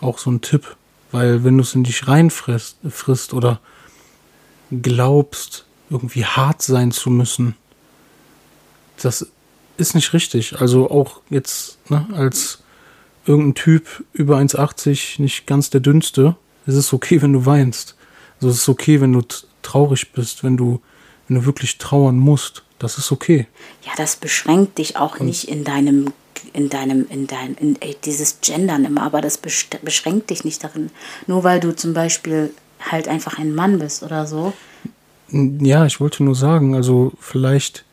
Auch 0.00 0.18
so 0.18 0.30
ein 0.30 0.40
Tipp. 0.40 0.76
Weil 1.12 1.44
wenn 1.44 1.56
du 1.56 1.62
es 1.62 1.74
in 1.74 1.84
dich 1.84 2.08
reinfrisst 2.08 2.78
frisst 2.90 3.34
oder 3.34 3.60
glaubst, 4.70 5.66
irgendwie 5.90 6.24
hart 6.24 6.62
sein 6.62 6.90
zu 6.90 7.10
müssen. 7.10 7.54
Das 9.00 9.26
ist 9.76 9.94
nicht 9.94 10.12
richtig. 10.12 10.60
Also 10.60 10.90
auch 10.90 11.20
jetzt 11.30 11.78
ne, 11.88 12.06
als 12.12 12.63
irgendein 13.26 13.54
Typ 13.54 14.04
über 14.12 14.38
1,80 14.38 15.20
nicht 15.20 15.46
ganz 15.46 15.70
der 15.70 15.80
dünnste, 15.80 16.36
es 16.66 16.74
ist 16.74 16.92
okay, 16.92 17.20
wenn 17.22 17.32
du 17.32 17.46
weinst. 17.46 17.96
Also 18.36 18.48
es 18.48 18.58
ist 18.58 18.68
okay, 18.68 19.00
wenn 19.00 19.12
du 19.12 19.22
traurig 19.62 20.12
bist, 20.12 20.44
wenn 20.44 20.56
du, 20.56 20.80
wenn 21.28 21.36
du 21.36 21.46
wirklich 21.46 21.78
trauern 21.78 22.18
musst. 22.18 22.62
Das 22.78 22.98
ist 22.98 23.12
okay. 23.12 23.46
Ja, 23.84 23.92
das 23.96 24.16
beschränkt 24.16 24.78
dich 24.78 24.96
auch 24.96 25.20
Und 25.20 25.26
nicht 25.26 25.48
in 25.48 25.64
deinem, 25.64 26.12
in 26.52 26.68
deinem, 26.68 27.06
in 27.08 27.26
dein, 27.26 27.54
in, 27.54 27.80
ey, 27.80 27.96
dieses 28.04 28.40
Gendern 28.40 28.84
immer, 28.84 29.02
aber 29.02 29.20
das 29.20 29.38
beschränkt 29.38 30.30
dich 30.30 30.44
nicht 30.44 30.62
darin. 30.62 30.90
Nur 31.26 31.44
weil 31.44 31.60
du 31.60 31.74
zum 31.74 31.94
Beispiel 31.94 32.52
halt 32.80 33.08
einfach 33.08 33.38
ein 33.38 33.54
Mann 33.54 33.78
bist 33.78 34.02
oder 34.02 34.26
so. 34.26 34.52
Ja, 35.30 35.86
ich 35.86 36.00
wollte 36.00 36.22
nur 36.22 36.34
sagen, 36.34 36.74
also 36.74 37.12
vielleicht 37.18 37.84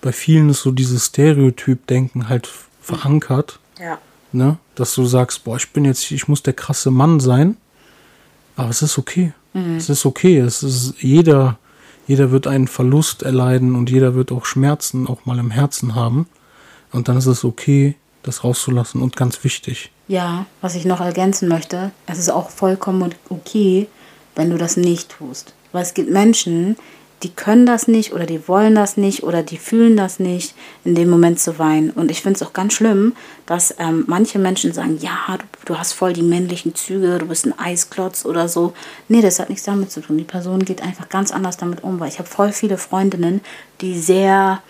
bei 0.00 0.12
vielen 0.12 0.50
ist 0.50 0.62
so 0.62 0.70
dieses 0.70 1.06
Stereotyp-Denken 1.06 2.28
halt 2.28 2.48
verankert. 2.80 3.58
Ja. 3.78 3.98
Ne? 4.32 4.58
Dass 4.74 4.94
du 4.94 5.04
sagst, 5.04 5.44
boah, 5.44 5.56
ich 5.56 5.70
bin 5.70 5.84
jetzt, 5.84 6.10
ich 6.10 6.28
muss 6.28 6.42
der 6.42 6.52
krasse 6.52 6.90
Mann 6.90 7.20
sein. 7.20 7.56
Aber 8.56 8.70
es 8.70 8.82
ist 8.82 8.98
okay. 8.98 9.32
Mhm. 9.52 9.76
Es 9.76 9.88
ist 9.88 10.06
okay. 10.06 10.38
Es 10.38 10.62
ist 10.62 10.94
jeder, 11.00 11.58
jeder 12.06 12.30
wird 12.30 12.46
einen 12.46 12.68
Verlust 12.68 13.22
erleiden 13.22 13.74
und 13.74 13.90
jeder 13.90 14.14
wird 14.14 14.32
auch 14.32 14.44
Schmerzen 14.44 15.06
auch 15.06 15.26
mal 15.26 15.38
im 15.38 15.50
Herzen 15.50 15.94
haben. 15.94 16.26
Und 16.92 17.08
dann 17.08 17.16
ist 17.16 17.26
es 17.26 17.44
okay, 17.44 17.96
das 18.22 18.44
rauszulassen 18.44 19.00
und 19.02 19.16
ganz 19.16 19.42
wichtig. 19.44 19.90
Ja, 20.08 20.46
was 20.60 20.74
ich 20.74 20.84
noch 20.84 21.00
ergänzen 21.00 21.48
möchte, 21.48 21.92
es 22.06 22.18
ist 22.18 22.30
auch 22.30 22.50
vollkommen 22.50 23.14
okay, 23.28 23.86
wenn 24.34 24.50
du 24.50 24.58
das 24.58 24.76
nicht 24.76 25.10
tust. 25.10 25.54
Weil 25.72 25.82
es 25.82 25.94
gibt 25.94 26.10
Menschen, 26.10 26.76
die 27.22 27.30
können 27.30 27.66
das 27.66 27.86
nicht 27.86 28.12
oder 28.14 28.24
die 28.24 28.48
wollen 28.48 28.74
das 28.74 28.96
nicht 28.96 29.22
oder 29.22 29.42
die 29.42 29.58
fühlen 29.58 29.96
das 29.96 30.20
nicht, 30.20 30.54
in 30.84 30.94
dem 30.94 31.10
Moment 31.10 31.38
zu 31.38 31.58
weinen. 31.58 31.90
Und 31.90 32.10
ich 32.10 32.22
finde 32.22 32.36
es 32.36 32.42
auch 32.42 32.54
ganz 32.54 32.72
schlimm, 32.72 33.14
dass 33.44 33.74
ähm, 33.78 34.04
manche 34.06 34.38
Menschen 34.38 34.72
sagen, 34.72 34.98
ja, 35.00 35.36
du, 35.36 35.44
du, 35.66 35.78
hast 35.78 35.92
voll 35.92 36.14
die 36.14 36.22
männlichen 36.22 36.74
Züge, 36.74 37.18
du 37.18 37.26
bist 37.26 37.46
ein 37.46 37.58
Eisklotz 37.58 38.24
oder 38.24 38.48
so. 38.48 38.72
Nee, 39.08 39.20
das 39.20 39.38
hat 39.38 39.50
nichts 39.50 39.64
damit 39.64 39.90
zu 39.90 40.00
tun. 40.00 40.16
Die 40.16 40.24
Person 40.24 40.64
geht 40.64 40.82
einfach 40.82 41.08
ganz 41.10 41.30
anders 41.30 41.58
damit 41.58 41.84
um, 41.84 42.00
weil 42.00 42.08
ich 42.08 42.18
habe 42.18 42.28
voll 42.28 42.52
viele 42.52 42.78
Freundinnen, 42.78 43.42
die 43.82 43.98
sehr 43.98 44.62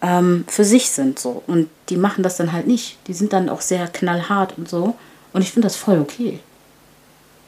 ähm, 0.00 0.44
für 0.46 0.64
sich 0.64 0.90
sind 0.90 1.18
so 1.18 1.42
und 1.46 1.68
die 1.88 1.96
machen 1.96 2.22
das 2.22 2.36
dann 2.36 2.52
halt 2.52 2.68
nicht. 2.68 2.98
Die 3.08 3.14
sind 3.14 3.32
dann 3.32 3.48
auch 3.48 3.60
sehr 3.60 3.88
knallhart 3.88 4.56
und 4.56 4.68
so. 4.68 4.94
Und 5.32 5.42
ich 5.42 5.50
finde 5.50 5.66
das 5.66 5.76
voll 5.76 6.00
okay. 6.00 6.38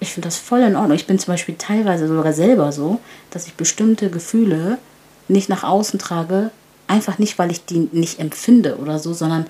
Ich 0.02 0.12
finde 0.12 0.26
das 0.26 0.36
voll 0.36 0.60
in 0.60 0.74
Ordnung. 0.74 0.96
Ich 0.96 1.06
bin 1.06 1.20
zum 1.20 1.32
Beispiel 1.32 1.54
teilweise 1.56 2.08
sogar 2.08 2.32
selber 2.32 2.72
so, 2.72 2.98
dass 3.30 3.46
ich 3.46 3.54
bestimmte 3.54 4.10
Gefühle 4.10 4.78
nicht 5.28 5.48
nach 5.48 5.62
außen 5.62 6.00
trage, 6.00 6.50
einfach 6.88 7.18
nicht, 7.18 7.38
weil 7.38 7.52
ich 7.52 7.64
die 7.64 7.88
nicht 7.92 8.18
empfinde 8.18 8.78
oder 8.78 8.98
so, 8.98 9.14
sondern 9.14 9.46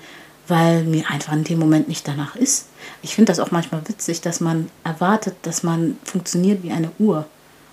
weil 0.47 0.83
mir 0.83 1.09
einfach 1.09 1.33
in 1.33 1.43
dem 1.43 1.57
Moment 1.57 1.87
nicht 1.87 2.07
danach 2.07 2.35
ist. 2.35 2.67
Ich 3.01 3.15
finde 3.15 3.31
das 3.31 3.39
auch 3.39 3.49
manchmal 3.49 3.81
witzig, 3.87 4.21
dass 4.21 4.41
man 4.41 4.69
erwartet, 4.83 5.35
dass 5.41 5.63
man 5.63 5.97
funktioniert 6.03 6.61
wie 6.61 6.71
eine 6.71 6.91
Uhr. 6.99 7.25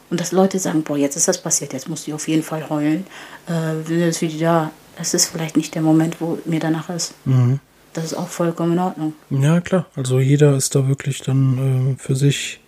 Und 0.09 0.19
dass 0.19 0.33
Leute 0.33 0.59
sagen, 0.59 0.83
boah, 0.83 0.97
jetzt 0.97 1.17
ist 1.17 1.29
das 1.29 1.43
passiert, 1.43 1.75
jetzt 1.75 1.89
muss 1.89 2.09
ich 2.09 2.15
auf 2.15 2.29
jeden 2.29 2.43
Fall 2.43 2.71
heulen. 2.71 3.07
Äh, 3.49 3.81
jetzt 3.93 4.23
wieder 4.23 4.39
da. 4.39 4.71
Das 4.97 5.13
ist 5.13 5.27
vielleicht 5.27 5.57
nicht 5.57 5.75
der 5.75 5.83
Moment, 5.83 6.21
wo 6.21 6.39
mir 6.47 6.61
danach 6.61 6.89
ist. 6.89 7.13
Mhm. 7.27 7.61
Das 7.93 8.05
ist 8.05 8.15
auch 8.15 8.29
vollkommen 8.29 8.73
in 8.73 8.79
Ordnung. 8.79 9.13
Ja, 9.31 9.61
klar. 9.61 9.87
Also 9.97 10.19
jeder 10.19 10.57
ist 10.57 10.75
da 10.75 10.89
wirklich 10.89 11.21
dann 11.23 11.97
äh, 11.99 12.03
für 12.03 12.17
sich 12.17 12.60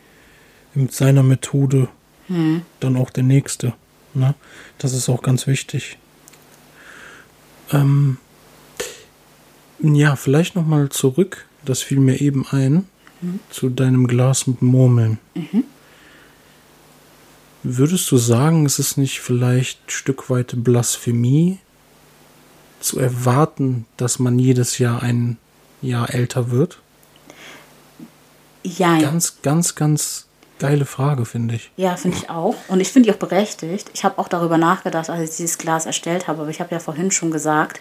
mit 0.74 0.92
seiner 0.92 1.22
Methode 1.22 1.88
hm. 2.26 2.62
dann 2.80 2.96
auch 2.96 3.10
der 3.10 3.24
nächste. 3.24 3.74
Ne? 4.14 4.34
Das 4.78 4.92
ist 4.92 5.08
auch 5.08 5.22
ganz 5.22 5.46
wichtig. 5.46 5.98
Ähm, 7.70 8.18
ja, 9.80 10.16
vielleicht 10.16 10.54
nochmal 10.54 10.90
zurück, 10.90 11.46
das 11.64 11.82
fiel 11.82 11.98
mir 11.98 12.20
eben 12.20 12.46
ein, 12.48 12.86
mhm. 13.20 13.40
zu 13.50 13.68
deinem 13.68 14.06
Glas 14.06 14.46
mit 14.46 14.62
Murmeln. 14.62 15.18
Mhm. 15.34 15.64
Würdest 17.64 18.10
du 18.10 18.16
sagen, 18.16 18.66
es 18.66 18.78
ist 18.78 18.96
nicht 18.96 19.20
vielleicht 19.20 19.86
ein 19.86 19.90
Stück 19.90 20.30
weit 20.30 20.52
Blasphemie 20.56 21.58
zu 22.80 22.98
erwarten, 22.98 23.86
dass 23.96 24.18
man 24.18 24.38
jedes 24.38 24.78
Jahr 24.78 25.02
ein 25.02 25.36
Jahr 25.80 26.12
älter 26.12 26.50
wird? 26.50 26.78
Ja. 28.64 28.98
Ganz, 28.98 29.42
ganz, 29.42 29.74
ganz 29.74 30.26
geile 30.62 30.84
Frage, 30.84 31.24
finde 31.24 31.56
ich. 31.56 31.70
Ja, 31.76 31.96
finde 31.96 32.16
ich 32.16 32.30
auch. 32.30 32.54
Und 32.68 32.80
ich 32.80 32.90
finde 32.92 33.08
die 33.08 33.14
auch 33.14 33.18
berechtigt. 33.18 33.90
Ich 33.94 34.04
habe 34.04 34.18
auch 34.18 34.28
darüber 34.28 34.58
nachgedacht, 34.58 35.10
als 35.10 35.30
ich 35.30 35.36
dieses 35.36 35.58
Glas 35.58 35.86
erstellt 35.86 36.28
habe. 36.28 36.42
Aber 36.42 36.50
ich 36.50 36.60
habe 36.60 36.72
ja 36.72 36.78
vorhin 36.78 37.10
schon 37.10 37.30
gesagt, 37.30 37.80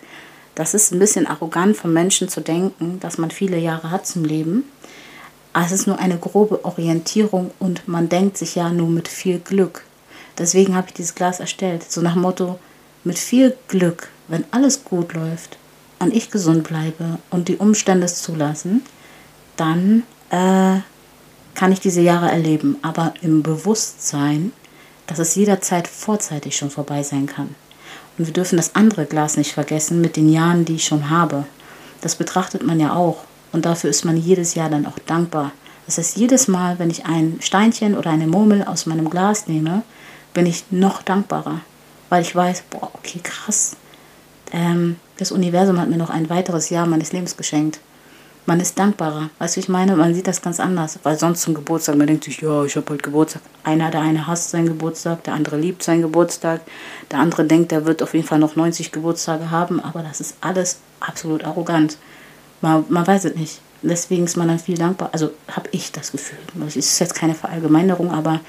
das 0.55 0.73
ist 0.73 0.91
ein 0.91 0.99
bisschen 0.99 1.27
arrogant 1.27 1.77
von 1.77 1.93
Menschen 1.93 2.27
zu 2.27 2.41
denken, 2.41 2.99
dass 2.99 3.17
man 3.17 3.31
viele 3.31 3.57
Jahre 3.57 3.91
hat 3.91 4.05
zum 4.05 4.25
Leben. 4.25 4.63
Es 5.53 5.71
ist 5.71 5.87
nur 5.87 5.99
eine 5.99 6.17
grobe 6.17 6.63
Orientierung 6.65 7.51
und 7.59 7.87
man 7.87 8.09
denkt 8.09 8.37
sich 8.37 8.55
ja 8.55 8.69
nur 8.69 8.89
mit 8.89 9.07
viel 9.07 9.39
Glück. 9.39 9.83
Deswegen 10.37 10.75
habe 10.75 10.87
ich 10.87 10.93
dieses 10.93 11.15
Glas 11.15 11.39
erstellt. 11.39 11.89
So 11.89 12.01
nach 12.01 12.15
Motto, 12.15 12.59
mit 13.03 13.19
viel 13.19 13.55
Glück, 13.67 14.09
wenn 14.27 14.45
alles 14.51 14.83
gut 14.83 15.13
läuft 15.13 15.57
und 15.99 16.13
ich 16.13 16.31
gesund 16.31 16.67
bleibe 16.67 17.19
und 17.29 17.47
die 17.47 17.57
Umstände 17.57 18.05
es 18.05 18.21
zulassen, 18.21 18.81
dann 19.57 20.03
äh, 20.29 20.79
kann 21.55 21.71
ich 21.71 21.79
diese 21.79 22.01
Jahre 22.01 22.31
erleben, 22.31 22.77
aber 22.81 23.13
im 23.21 23.43
Bewusstsein, 23.43 24.51
dass 25.07 25.19
es 25.19 25.35
jederzeit 25.35 25.87
vorzeitig 25.87 26.55
schon 26.55 26.69
vorbei 26.69 27.03
sein 27.03 27.25
kann. 27.25 27.55
Und 28.17 28.27
wir 28.27 28.33
dürfen 28.33 28.57
das 28.57 28.75
andere 28.75 29.05
Glas 29.05 29.37
nicht 29.37 29.53
vergessen 29.53 30.01
mit 30.01 30.15
den 30.15 30.31
Jahren, 30.31 30.65
die 30.65 30.75
ich 30.75 30.85
schon 30.85 31.09
habe. 31.09 31.45
Das 32.01 32.15
betrachtet 32.15 32.63
man 32.63 32.79
ja 32.79 32.93
auch. 32.93 33.23
Und 33.51 33.65
dafür 33.65 33.89
ist 33.89 34.05
man 34.05 34.17
jedes 34.17 34.55
Jahr 34.55 34.69
dann 34.69 34.85
auch 34.85 34.99
dankbar. 35.05 35.51
Das 35.85 35.97
heißt, 35.97 36.17
jedes 36.17 36.47
Mal, 36.47 36.79
wenn 36.79 36.89
ich 36.89 37.05
ein 37.05 37.39
Steinchen 37.41 37.97
oder 37.97 38.11
eine 38.11 38.27
Murmel 38.27 38.63
aus 38.63 38.85
meinem 38.85 39.09
Glas 39.09 39.47
nehme, 39.47 39.83
bin 40.33 40.45
ich 40.45 40.65
noch 40.71 41.01
dankbarer. 41.01 41.61
Weil 42.09 42.21
ich 42.21 42.35
weiß, 42.35 42.63
boah, 42.69 42.91
okay, 42.93 43.19
krass. 43.21 43.75
Ähm, 44.53 44.97
das 45.17 45.31
Universum 45.31 45.79
hat 45.79 45.89
mir 45.89 45.97
noch 45.97 46.09
ein 46.09 46.29
weiteres 46.29 46.69
Jahr 46.69 46.85
meines 46.85 47.11
Lebens 47.11 47.35
geschenkt 47.35 47.79
man 48.51 48.59
ist 48.59 48.77
dankbarer. 48.77 49.29
Weißt 49.39 49.55
du, 49.55 49.61
ich 49.61 49.69
meine, 49.69 49.95
man 49.95 50.13
sieht 50.13 50.27
das 50.27 50.41
ganz 50.41 50.59
anders. 50.59 50.99
Weil 51.03 51.17
sonst 51.17 51.41
zum 51.43 51.53
Geburtstag, 51.53 51.95
man 51.95 52.07
denkt 52.07 52.25
sich, 52.25 52.41
ja, 52.41 52.65
ich 52.65 52.75
habe 52.75 52.89
heute 52.89 53.03
Geburtstag. 53.03 53.41
Einer, 53.63 53.89
der 53.91 54.01
eine 54.01 54.27
hasst 54.27 54.49
seinen 54.49 54.65
Geburtstag, 54.65 55.23
der 55.23 55.35
andere 55.35 55.57
liebt 55.57 55.81
seinen 55.83 56.01
Geburtstag, 56.01 56.59
der 57.09 57.19
andere 57.19 57.45
denkt, 57.45 57.71
der 57.71 57.85
wird 57.85 58.03
auf 58.03 58.13
jeden 58.13 58.27
Fall 58.27 58.39
noch 58.39 58.57
90 58.57 58.91
Geburtstage 58.91 59.51
haben, 59.51 59.79
aber 59.79 60.03
das 60.03 60.19
ist 60.19 60.35
alles 60.41 60.79
absolut 60.99 61.45
arrogant. 61.45 61.97
Man, 62.59 62.83
man 62.89 63.07
weiß 63.07 63.23
es 63.23 63.35
nicht. 63.35 63.61
Deswegen 63.83 64.25
ist 64.25 64.35
man 64.35 64.49
dann 64.49 64.59
viel 64.59 64.77
dankbar. 64.77 65.11
Also 65.13 65.31
habe 65.47 65.69
ich 65.71 65.93
das 65.93 66.11
Gefühl. 66.11 66.39
Das 66.55 66.75
ist 66.75 66.99
jetzt 66.99 67.15
keine 67.15 67.35
Verallgemeinerung, 67.35 68.11
aber 68.11 68.41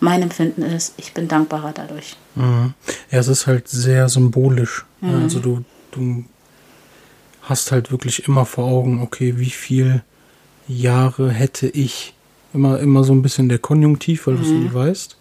mein 0.00 0.22
Empfinden 0.22 0.62
ist, 0.62 0.94
ich 0.96 1.12
bin 1.12 1.28
dankbarer 1.28 1.72
dadurch. 1.74 2.16
Mhm. 2.34 2.72
Ja, 3.10 3.18
es 3.18 3.28
ist 3.28 3.46
halt 3.46 3.68
sehr 3.68 4.08
symbolisch. 4.08 4.86
Mhm. 5.02 5.22
Also 5.22 5.38
du, 5.38 5.64
du 5.90 6.24
hast 7.50 7.72
halt 7.72 7.90
wirklich 7.90 8.26
immer 8.28 8.46
vor 8.46 8.64
Augen, 8.64 9.02
okay, 9.02 9.34
wie 9.36 9.50
viel 9.50 10.02
Jahre 10.68 11.30
hätte 11.30 11.68
ich? 11.68 12.14
Immer, 12.54 12.78
immer 12.80 13.04
so 13.04 13.12
ein 13.12 13.22
bisschen 13.22 13.48
der 13.48 13.58
Konjunktiv, 13.58 14.26
weil 14.26 14.34
mhm. 14.34 14.38
du 14.38 14.44
es 14.44 14.50
nie 14.50 14.72
weißt. 14.72 15.16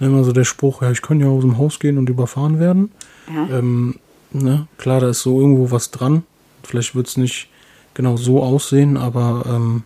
Immer 0.00 0.24
so 0.24 0.32
der 0.32 0.44
Spruch, 0.44 0.82
ja, 0.82 0.90
ich 0.90 1.02
kann 1.02 1.20
ja 1.20 1.26
aus 1.26 1.42
dem 1.42 1.58
Haus 1.58 1.78
gehen 1.78 1.98
und 1.98 2.08
überfahren 2.08 2.58
werden. 2.58 2.90
Ja. 3.32 3.58
Ähm, 3.58 3.96
ne? 4.32 4.66
Klar, 4.78 5.00
da 5.00 5.10
ist 5.10 5.20
so 5.20 5.38
irgendwo 5.38 5.70
was 5.70 5.90
dran. 5.90 6.22
Vielleicht 6.62 6.94
wird 6.94 7.06
es 7.06 7.16
nicht 7.18 7.48
genau 7.92 8.16
so 8.16 8.42
aussehen, 8.42 8.96
aber 8.96 9.44
ähm, 9.46 9.82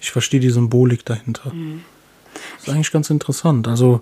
ich 0.00 0.10
verstehe 0.10 0.40
die 0.40 0.50
Symbolik 0.50 1.04
dahinter. 1.04 1.52
Mhm. 1.52 1.82
Das 2.54 2.68
ist 2.68 2.74
eigentlich 2.74 2.92
ganz 2.92 3.10
interessant. 3.10 3.68
Also 3.68 4.00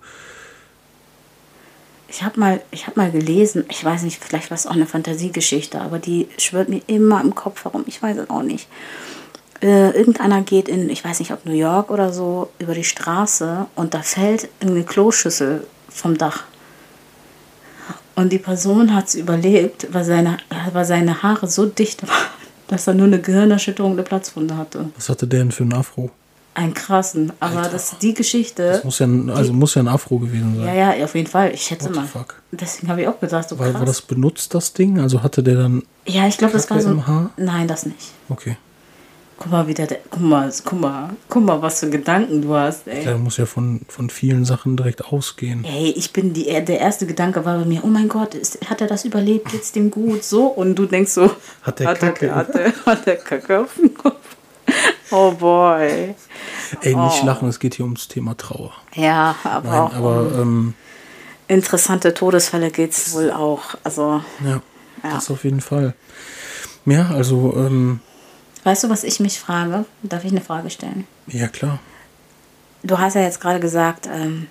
ich 2.12 2.22
habe 2.22 2.38
mal, 2.38 2.60
hab 2.86 2.96
mal 2.96 3.10
gelesen, 3.10 3.64
ich 3.70 3.82
weiß 3.82 4.02
nicht, 4.02 4.22
vielleicht 4.22 4.50
war 4.50 4.54
es 4.54 4.66
auch 4.66 4.72
eine 4.72 4.86
Fantasiegeschichte, 4.86 5.80
aber 5.80 5.98
die 5.98 6.28
schwört 6.36 6.68
mir 6.68 6.82
immer 6.86 7.22
im 7.22 7.34
Kopf 7.34 7.64
herum, 7.64 7.84
ich 7.86 8.02
weiß 8.02 8.18
es 8.18 8.30
auch 8.30 8.42
nicht. 8.42 8.68
Äh, 9.62 9.96
irgendeiner 9.96 10.42
geht 10.42 10.68
in, 10.68 10.90
ich 10.90 11.02
weiß 11.02 11.20
nicht, 11.20 11.32
ob 11.32 11.46
New 11.46 11.54
York 11.54 11.90
oder 11.90 12.12
so, 12.12 12.50
über 12.58 12.74
die 12.74 12.84
Straße 12.84 13.66
und 13.76 13.94
da 13.94 14.02
fällt 14.02 14.50
eine 14.60 14.84
Kloschüssel 14.84 15.66
vom 15.88 16.18
Dach. 16.18 16.44
Und 18.14 18.30
die 18.30 18.38
Person 18.38 18.94
hat 18.94 19.08
es 19.08 19.14
überlebt, 19.14 19.88
weil 19.90 20.04
seine, 20.04 20.36
weil 20.72 20.84
seine 20.84 21.22
Haare 21.22 21.46
so 21.46 21.64
dicht 21.64 22.06
waren, 22.06 22.28
dass 22.68 22.86
er 22.86 22.92
nur 22.92 23.06
eine 23.06 23.22
Gehirnerschütterung 23.22 23.96
der 23.96 24.04
Platzwunde 24.04 24.58
hatte. 24.58 24.90
Was 24.96 25.08
hatte 25.08 25.26
der 25.26 25.38
denn 25.38 25.50
für 25.50 25.62
einen 25.62 25.72
Afro? 25.72 26.10
Ein 26.54 26.74
krassen, 26.74 27.32
aber 27.40 27.58
Alter. 27.58 27.70
das 27.70 27.96
die 27.98 28.12
Geschichte. 28.12 28.62
Das 28.62 28.84
muss 28.84 28.98
ja, 28.98 29.06
ein, 29.06 29.30
also 29.30 29.54
muss 29.54 29.74
ja 29.74 29.82
ein 29.82 29.88
Afro 29.88 30.18
gewesen 30.18 30.56
sein. 30.56 30.66
Ja, 30.66 30.94
ja, 30.94 31.04
auf 31.04 31.14
jeden 31.14 31.28
Fall. 31.28 31.52
Ich 31.54 31.62
schätze 31.62 31.88
mal. 31.88 32.04
Fuck? 32.06 32.42
Deswegen 32.50 32.88
habe 32.88 33.00
ich 33.00 33.08
auch 33.08 33.18
gedacht, 33.18 33.48
so 33.48 33.58
war, 33.58 33.72
war 33.72 33.86
das 33.86 34.02
benutzt 34.02 34.54
das 34.54 34.74
Ding? 34.74 35.00
Also 35.00 35.22
hatte 35.22 35.42
der 35.42 35.54
dann. 35.54 35.82
Ja, 36.06 36.26
ich 36.26 36.36
glaube, 36.36 36.52
das 36.52 36.68
war 36.70 36.80
so. 36.80 37.02
Nein, 37.38 37.68
das 37.68 37.86
nicht. 37.86 38.12
Okay. 38.28 38.56
Guck 39.42 39.50
mal, 39.50 39.66
wieder, 39.66 39.88
guck 40.08 40.20
mal, 40.20 40.52
guck 40.64 40.80
mal, 40.80 41.10
guck 41.28 41.44
mal, 41.44 41.60
was 41.62 41.80
für 41.80 41.90
Gedanken 41.90 42.42
du 42.42 42.54
hast, 42.54 42.86
ey. 42.86 43.02
Der 43.02 43.18
muss 43.18 43.38
ja 43.38 43.46
von, 43.46 43.80
von 43.88 44.08
vielen 44.08 44.44
Sachen 44.44 44.76
direkt 44.76 45.04
ausgehen. 45.04 45.64
Ey, 45.64 45.90
ich 45.96 46.12
bin 46.12 46.32
die, 46.32 46.44
der 46.44 46.78
erste 46.78 47.06
Gedanke 47.06 47.44
war 47.44 47.58
bei 47.58 47.64
mir, 47.64 47.82
oh 47.82 47.88
mein 47.88 48.08
Gott, 48.08 48.36
ist, 48.36 48.70
hat 48.70 48.80
er 48.80 48.86
das 48.86 49.04
überlebt, 49.04 49.50
geht's 49.50 49.72
dem 49.72 49.90
gut, 49.90 50.22
so? 50.22 50.46
Und 50.46 50.76
du 50.76 50.86
denkst 50.86 51.10
so, 51.10 51.28
Hat 51.62 51.80
der 51.80 51.88
hat, 51.88 51.98
Kacke. 51.98 52.28
er, 52.28 52.36
hat, 52.36 52.54
er, 52.54 52.72
hat 52.86 53.04
der 53.04 53.16
Kacke 53.16 53.60
auf 53.62 53.70
Kopf? 53.74 53.91
Oh 55.12 55.30
boy. 55.32 56.14
Ey, 56.80 56.94
nicht 56.96 57.22
Oh. 57.22 57.26
lachen, 57.26 57.48
es 57.48 57.58
geht 57.60 57.74
hier 57.74 57.84
ums 57.84 58.08
Thema 58.08 58.36
Trauer. 58.36 58.72
Ja, 58.94 59.36
aber 59.44 59.68
Nein, 59.70 59.80
auch 59.80 59.94
aber 59.94 60.20
um 60.22 60.40
ähm, 60.40 60.74
interessante 61.48 62.14
Todesfälle 62.14 62.70
geht's 62.70 63.12
wohl 63.14 63.30
auch. 63.30 63.74
Also, 63.84 64.22
ja, 64.44 64.60
Ja. 65.04 65.14
das 65.14 65.30
auf 65.30 65.44
jeden 65.44 65.60
Fall. 65.60 65.94
Ja, 66.86 67.10
also, 67.10 67.54
ähm, 67.56 68.00
weißt 68.64 68.84
du, 68.84 68.90
was 68.90 69.04
ich 69.04 69.20
mich 69.20 69.38
frage? 69.38 69.84
Darf 70.02 70.24
ich 70.24 70.32
eine 70.32 70.40
Frage 70.40 70.70
stellen? 70.70 71.06
ja 71.26 71.46
klar. 71.48 71.78
Du 72.82 72.98
hast 72.98 73.14
ja 73.14 73.20
jetzt 73.22 73.40
gerade 73.40 73.60
gesagt, 73.60 74.08
ähm, 74.12 74.48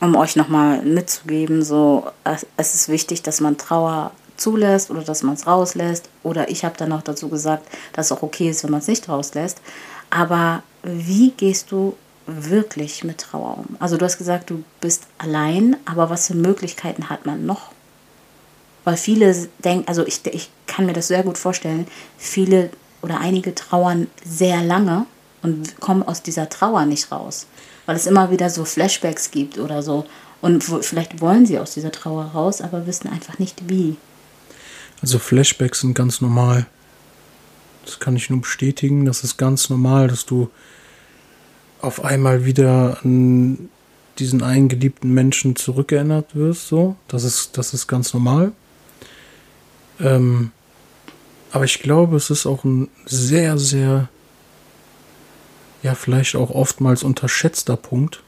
um 0.00 0.14
euch 0.16 0.36
nochmal 0.36 0.80
mitzugeben, 0.82 1.62
so 1.62 2.06
es, 2.24 2.46
es 2.56 2.74
ist 2.74 2.88
wichtig, 2.88 3.22
dass 3.22 3.40
man 3.40 3.58
Trauer 3.58 4.12
zulässt 4.38 4.90
oder 4.90 5.02
dass 5.02 5.22
man 5.22 5.34
es 5.34 5.46
rauslässt. 5.46 6.08
Oder 6.22 6.50
ich 6.50 6.64
habe 6.64 6.76
dann 6.76 6.90
noch 6.90 7.02
dazu 7.02 7.28
gesagt, 7.28 7.66
dass 7.92 8.06
es 8.06 8.12
auch 8.12 8.22
okay 8.22 8.50
ist, 8.50 8.64
wenn 8.64 8.70
man 8.70 8.80
es 8.80 8.88
nicht 8.88 9.08
rauslässt. 9.08 9.60
Aber 10.10 10.62
wie 10.82 11.32
gehst 11.32 11.70
du 11.70 11.96
wirklich 12.26 13.04
mit 13.04 13.18
Trauer 13.18 13.58
um? 13.58 13.76
Also 13.78 13.96
du 13.96 14.04
hast 14.04 14.18
gesagt, 14.18 14.50
du 14.50 14.62
bist 14.80 15.06
allein, 15.18 15.76
aber 15.84 16.10
was 16.10 16.28
für 16.28 16.34
Möglichkeiten 16.34 17.08
hat 17.08 17.26
man 17.26 17.46
noch? 17.46 17.72
Weil 18.84 18.96
viele 18.96 19.34
denken, 19.64 19.86
also 19.86 20.06
ich, 20.06 20.24
ich 20.26 20.50
kann 20.66 20.86
mir 20.86 20.92
das 20.92 21.08
sehr 21.08 21.22
gut 21.22 21.36
vorstellen, 21.36 21.86
viele 22.16 22.70
oder 23.02 23.20
einige 23.20 23.54
trauern 23.54 24.08
sehr 24.24 24.62
lange 24.62 25.06
und 25.42 25.80
kommen 25.80 26.02
aus 26.02 26.22
dieser 26.22 26.48
Trauer 26.48 26.86
nicht 26.86 27.10
raus. 27.12 27.46
Weil 27.86 27.96
es 27.96 28.06
immer 28.06 28.30
wieder 28.30 28.50
so 28.50 28.64
Flashbacks 28.64 29.30
gibt 29.30 29.58
oder 29.58 29.82
so. 29.82 30.04
Und 30.40 30.62
vielleicht 30.62 31.20
wollen 31.20 31.46
sie 31.46 31.58
aus 31.58 31.74
dieser 31.74 31.90
Trauer 31.90 32.26
raus, 32.34 32.60
aber 32.60 32.86
wissen 32.86 33.08
einfach 33.08 33.38
nicht 33.38 33.68
wie. 33.68 33.96
Also 35.02 35.18
Flashbacks 35.18 35.80
sind 35.80 35.94
ganz 35.94 36.20
normal. 36.20 36.66
Das 37.84 38.00
kann 38.00 38.16
ich 38.16 38.30
nur 38.30 38.40
bestätigen. 38.40 39.04
Das 39.04 39.24
ist 39.24 39.36
ganz 39.36 39.70
normal, 39.70 40.08
dass 40.08 40.26
du 40.26 40.50
auf 41.80 42.04
einmal 42.04 42.44
wieder 42.44 42.98
an 43.02 43.68
diesen 44.18 44.42
einen 44.42 44.68
geliebten 44.68 45.14
Menschen 45.14 45.54
zurückerinnert 45.56 46.34
wirst. 46.34 46.68
So, 46.68 46.96
das 47.06 47.24
ist, 47.24 47.56
das 47.56 47.72
ist 47.72 47.86
ganz 47.86 48.12
normal. 48.12 48.52
Ähm, 50.00 50.50
aber 51.52 51.64
ich 51.64 51.80
glaube, 51.80 52.16
es 52.16 52.30
ist 52.30 52.46
auch 52.46 52.64
ein 52.64 52.88
sehr, 53.06 53.58
sehr, 53.58 54.08
ja, 55.82 55.94
vielleicht 55.94 56.34
auch 56.36 56.50
oftmals 56.50 57.04
unterschätzter 57.04 57.76
Punkt, 57.76 58.22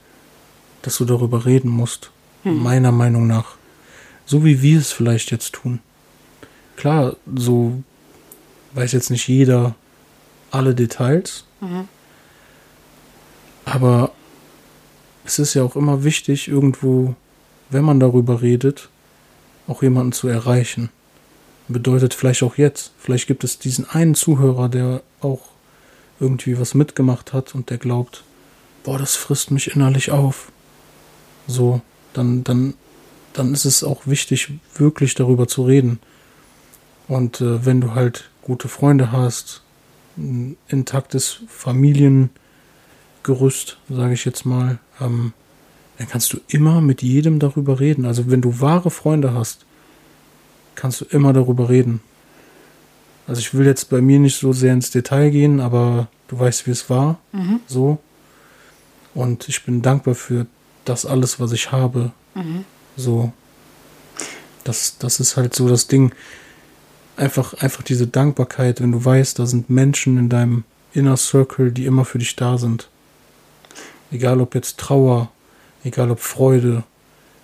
dass 0.81 0.97
du 0.97 1.05
darüber 1.05 1.45
reden 1.45 1.69
musst. 1.69 2.11
Meiner 2.43 2.91
Meinung 2.91 3.27
nach. 3.27 3.57
So 4.25 4.43
wie 4.43 4.63
wir 4.63 4.79
es 4.79 4.91
vielleicht 4.91 5.29
jetzt 5.29 5.53
tun 5.53 5.79
klar, 6.81 7.15
so 7.35 7.83
weiß 8.73 8.91
jetzt 8.93 9.11
nicht 9.11 9.27
jeder 9.27 9.75
alle 10.49 10.73
Details. 10.73 11.45
Aber 13.65 14.11
es 15.23 15.37
ist 15.37 15.53
ja 15.53 15.61
auch 15.61 15.75
immer 15.75 16.03
wichtig, 16.03 16.47
irgendwo, 16.47 17.13
wenn 17.69 17.83
man 17.83 17.99
darüber 17.99 18.41
redet, 18.41 18.89
auch 19.67 19.83
jemanden 19.83 20.11
zu 20.11 20.27
erreichen. 20.27 20.89
Bedeutet 21.67 22.15
vielleicht 22.15 22.41
auch 22.41 22.57
jetzt. 22.57 22.93
Vielleicht 22.97 23.27
gibt 23.27 23.43
es 23.43 23.59
diesen 23.59 23.87
einen 23.87 24.15
Zuhörer, 24.15 24.67
der 24.67 25.03
auch 25.21 25.41
irgendwie 26.19 26.59
was 26.59 26.73
mitgemacht 26.73 27.31
hat 27.31 27.53
und 27.53 27.69
der 27.69 27.77
glaubt, 27.77 28.23
boah, 28.83 28.97
das 28.97 29.15
frisst 29.15 29.51
mich 29.51 29.75
innerlich 29.75 30.09
auf. 30.09 30.51
So, 31.45 31.81
dann, 32.13 32.43
dann, 32.43 32.73
dann 33.33 33.53
ist 33.53 33.65
es 33.65 33.83
auch 33.83 34.07
wichtig, 34.07 34.51
wirklich 34.73 35.13
darüber 35.13 35.47
zu 35.47 35.63
reden. 35.63 35.99
Und 37.11 37.41
äh, 37.41 37.65
wenn 37.65 37.81
du 37.81 37.93
halt 37.93 38.29
gute 38.41 38.69
Freunde 38.69 39.11
hast, 39.11 39.63
ein 40.15 40.55
intaktes 40.69 41.41
Familiengerüst, 41.49 42.31
sage 43.89 44.13
ich 44.13 44.23
jetzt 44.23 44.45
mal, 44.45 44.79
ähm, 45.01 45.33
dann 45.97 46.07
kannst 46.07 46.31
du 46.31 46.39
immer 46.47 46.79
mit 46.79 47.01
jedem 47.01 47.39
darüber 47.39 47.81
reden. 47.81 48.05
Also 48.05 48.31
wenn 48.31 48.39
du 48.39 48.61
wahre 48.61 48.91
Freunde 48.91 49.33
hast, 49.33 49.65
kannst 50.75 51.01
du 51.01 51.05
immer 51.09 51.33
darüber 51.33 51.67
reden. 51.67 51.99
Also 53.27 53.41
ich 53.41 53.53
will 53.53 53.65
jetzt 53.65 53.89
bei 53.89 53.99
mir 53.99 54.17
nicht 54.17 54.39
so 54.39 54.53
sehr 54.53 54.71
ins 54.71 54.89
Detail 54.89 55.31
gehen, 55.31 55.59
aber 55.59 56.07
du 56.29 56.39
weißt, 56.39 56.65
wie 56.65 56.71
es 56.71 56.89
war. 56.89 57.19
So. 57.67 57.97
Und 59.13 59.49
ich 59.49 59.65
bin 59.65 59.81
dankbar 59.81 60.15
für 60.15 60.45
das 60.85 61.05
alles, 61.05 61.41
was 61.41 61.51
ich 61.51 61.73
habe. 61.73 62.13
So. 62.95 63.33
Das, 64.63 64.97
das 64.97 65.19
ist 65.19 65.35
halt 65.35 65.53
so 65.53 65.67
das 65.67 65.87
Ding. 65.87 66.13
Einfach, 67.21 67.53
einfach 67.53 67.83
diese 67.83 68.07
Dankbarkeit, 68.07 68.81
wenn 68.81 68.91
du 68.91 69.05
weißt, 69.05 69.37
da 69.37 69.45
sind 69.45 69.69
Menschen 69.69 70.17
in 70.17 70.27
deinem 70.27 70.63
Inner 70.91 71.17
Circle, 71.17 71.71
die 71.71 71.85
immer 71.85 72.03
für 72.03 72.17
dich 72.17 72.35
da 72.35 72.57
sind. 72.57 72.89
Egal 74.11 74.41
ob 74.41 74.55
jetzt 74.55 74.79
Trauer, 74.79 75.29
egal 75.83 76.09
ob 76.09 76.19
Freude, 76.19 76.83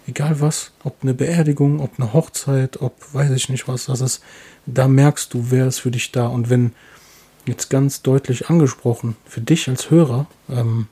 egal 0.07 0.41
was, 0.41 0.71
ob 0.83 0.95
eine 1.03 1.13
Beerdigung, 1.13 1.79
ob 1.79 1.99
eine 1.99 2.11
Hochzeit, 2.11 2.81
ob 2.81 2.95
weiß 3.13 3.29
ich 3.33 3.49
nicht 3.49 3.67
was, 3.67 3.85
das 3.85 4.01
ist, 4.01 4.23
da 4.65 4.87
merkst 4.87 5.31
du, 5.35 5.51
wer 5.51 5.67
ist 5.67 5.77
für 5.77 5.91
dich 5.91 6.11
da. 6.11 6.25
Und 6.25 6.49
wenn 6.49 6.71
jetzt 7.45 7.69
ganz 7.69 8.01
deutlich 8.01 8.49
angesprochen, 8.49 9.15
für 9.25 9.41
dich 9.41 9.69
als 9.69 9.91
Hörer, 9.91 10.25
ähm, 10.49 10.87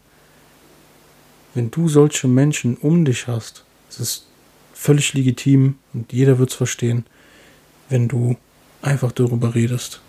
wenn 1.55 1.71
du 1.71 1.89
solche 1.89 2.27
Menschen 2.27 2.77
um 2.77 3.03
dich 3.03 3.25
hast, 3.25 3.65
es 3.89 3.99
ist 3.99 4.27
völlig 4.75 5.15
legitim 5.15 5.79
und 5.95 6.13
jeder 6.13 6.37
wird 6.37 6.51
es 6.51 6.55
verstehen, 6.55 7.07
wenn 7.89 8.07
du 8.07 8.35
einfach 8.85 9.11
darüber 9.11 9.55
redest. 9.55 10.01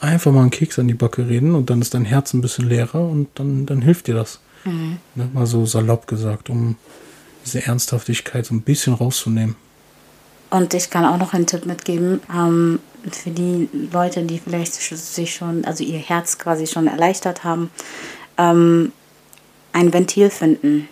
Einfach 0.00 0.32
mal 0.32 0.42
einen 0.42 0.50
Keks 0.50 0.78
an 0.78 0.88
die 0.88 0.94
Backe 0.94 1.28
reden 1.28 1.54
und 1.54 1.70
dann 1.70 1.80
ist 1.80 1.94
dein 1.94 2.04
Herz 2.04 2.34
ein 2.34 2.42
bisschen 2.42 2.68
leerer 2.68 3.00
und 3.08 3.28
dann, 3.34 3.64
dann 3.64 3.80
hilft 3.80 4.06
dir 4.06 4.14
das. 4.14 4.40
Ne, 5.14 5.28
mal 5.32 5.46
so 5.46 5.64
salopp 5.64 6.06
gesagt, 6.08 6.50
um 6.50 6.76
diese 7.44 7.64
Ernsthaftigkeit 7.64 8.44
so 8.44 8.54
ein 8.54 8.62
bisschen 8.62 8.94
rauszunehmen. 8.94 9.54
Und 10.50 10.74
ich 10.74 10.90
kann 10.90 11.04
auch 11.04 11.18
noch 11.18 11.32
einen 11.32 11.46
Tipp 11.46 11.66
mitgeben, 11.66 12.20
ähm, 12.34 12.80
für 13.10 13.30
die 13.30 13.68
Leute, 13.92 14.24
die 14.24 14.38
vielleicht 14.38 14.74
sich 14.74 15.34
schon, 15.34 15.64
also 15.64 15.84
ihr 15.84 15.98
Herz 15.98 16.38
quasi 16.38 16.66
schon 16.66 16.88
erleichtert 16.88 17.44
haben, 17.44 17.70
ähm, 18.36 18.92
ein 19.72 19.92
Ventil 19.92 20.30
finden, 20.30 20.88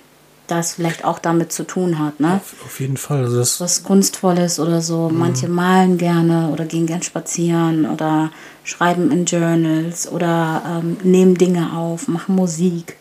das 0.47 0.75
vielleicht 0.75 1.05
auch 1.05 1.19
damit 1.19 1.53
zu 1.53 1.65
tun 1.65 1.99
hat. 1.99 2.21
Ne? 2.21 2.35
Auf, 2.35 2.55
auf 2.65 2.81
jeden 2.81 2.97
Fall. 2.97 3.23
Also 3.23 3.39
das, 3.39 3.61
was 3.61 3.83
Kunstvolles 3.83 4.61
oder 4.61 4.83
so. 4.83 5.11
Manche 5.13 5.49
malen 5.49 5.99
gerne 5.99 6.51
oder 6.51 6.65
gehen 6.65 6.87
gern 6.87 7.03
spazieren 7.03 7.87
oder 7.87 8.31
schreiben 8.63 9.11
in 9.11 9.25
Journals 9.25 10.11
oder 10.11 10.63
ähm, 10.67 10.97
nehmen 11.03 11.37
Dinge 11.37 11.73
auf, 11.77 12.09
machen 12.09 12.35
Musik. 12.35 12.97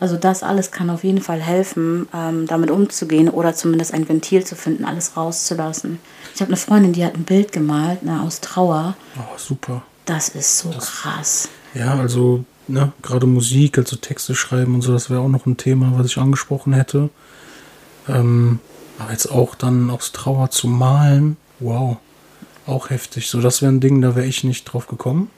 Also 0.00 0.16
das 0.16 0.42
alles 0.42 0.70
kann 0.70 0.90
auf 0.90 1.04
jeden 1.04 1.22
Fall 1.22 1.40
helfen, 1.40 2.08
ähm, 2.12 2.46
damit 2.46 2.70
umzugehen 2.70 3.28
oder 3.28 3.54
zumindest 3.54 3.94
ein 3.94 4.08
Ventil 4.08 4.44
zu 4.44 4.54
finden, 4.56 4.84
alles 4.84 5.16
rauszulassen. 5.16 5.98
Ich 6.34 6.40
habe 6.40 6.50
eine 6.50 6.56
Freundin, 6.56 6.92
die 6.92 7.04
hat 7.04 7.14
ein 7.14 7.24
Bild 7.24 7.52
gemalt 7.52 8.02
ne, 8.02 8.20
aus 8.20 8.40
Trauer. 8.40 8.96
oh, 9.16 9.38
super. 9.38 9.82
Das 10.04 10.28
ist 10.28 10.58
so 10.58 10.70
krass. 10.70 11.48
Ja, 11.74 11.94
also, 11.94 12.44
ne, 12.68 12.92
gerade 13.02 13.26
Musik, 13.26 13.78
also 13.78 13.96
Texte 13.96 14.34
schreiben 14.34 14.74
und 14.74 14.82
so, 14.82 14.92
das 14.92 15.10
wäre 15.10 15.20
auch 15.20 15.28
noch 15.28 15.46
ein 15.46 15.56
Thema, 15.56 15.92
was 15.96 16.06
ich 16.06 16.18
angesprochen 16.18 16.72
hätte. 16.72 17.10
Ähm, 18.08 18.60
aber 18.98 19.12
jetzt 19.12 19.26
auch 19.26 19.54
dann 19.54 19.90
aus 19.90 20.12
Trauer 20.12 20.50
zu 20.50 20.68
malen, 20.68 21.36
wow, 21.60 21.98
auch 22.66 22.90
heftig. 22.90 23.28
So, 23.28 23.40
das 23.40 23.62
wäre 23.62 23.72
ein 23.72 23.80
Ding, 23.80 24.00
da 24.00 24.14
wäre 24.14 24.26
ich 24.26 24.44
nicht 24.44 24.64
drauf 24.64 24.86
gekommen. 24.86 25.30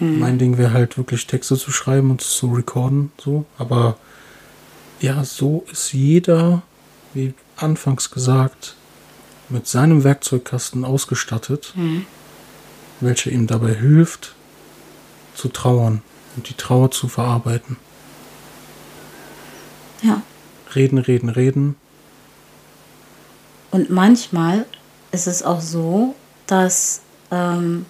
Mein 0.00 0.38
Ding 0.38 0.58
wäre 0.58 0.72
halt 0.72 0.96
wirklich 0.96 1.26
Texte 1.26 1.56
zu 1.56 1.72
schreiben 1.72 2.12
und 2.12 2.20
zu 2.20 2.52
recorden, 2.52 3.10
so. 3.18 3.46
Aber 3.58 3.96
ja, 5.00 5.24
so 5.24 5.66
ist 5.72 5.92
jeder, 5.92 6.62
wie 7.14 7.34
anfangs 7.56 8.12
gesagt, 8.12 8.76
mit 9.48 9.66
seinem 9.66 10.04
Werkzeugkasten 10.04 10.84
ausgestattet, 10.84 11.74
welcher 13.00 13.32
ihm 13.32 13.48
dabei 13.48 13.74
hilft, 13.74 14.36
zu 15.34 15.48
trauern 15.48 16.02
und 16.38 16.48
die 16.48 16.54
Trauer 16.54 16.92
zu 16.92 17.08
verarbeiten. 17.08 17.76
Ja. 20.02 20.22
Reden, 20.72 20.98
reden, 20.98 21.30
reden. 21.30 21.74
Und 23.72 23.90
manchmal 23.90 24.66
ist 25.10 25.26
es 25.26 25.42
auch 25.42 25.60
so, 25.60 26.14
dass 26.46 27.00
ähm, 27.32 27.86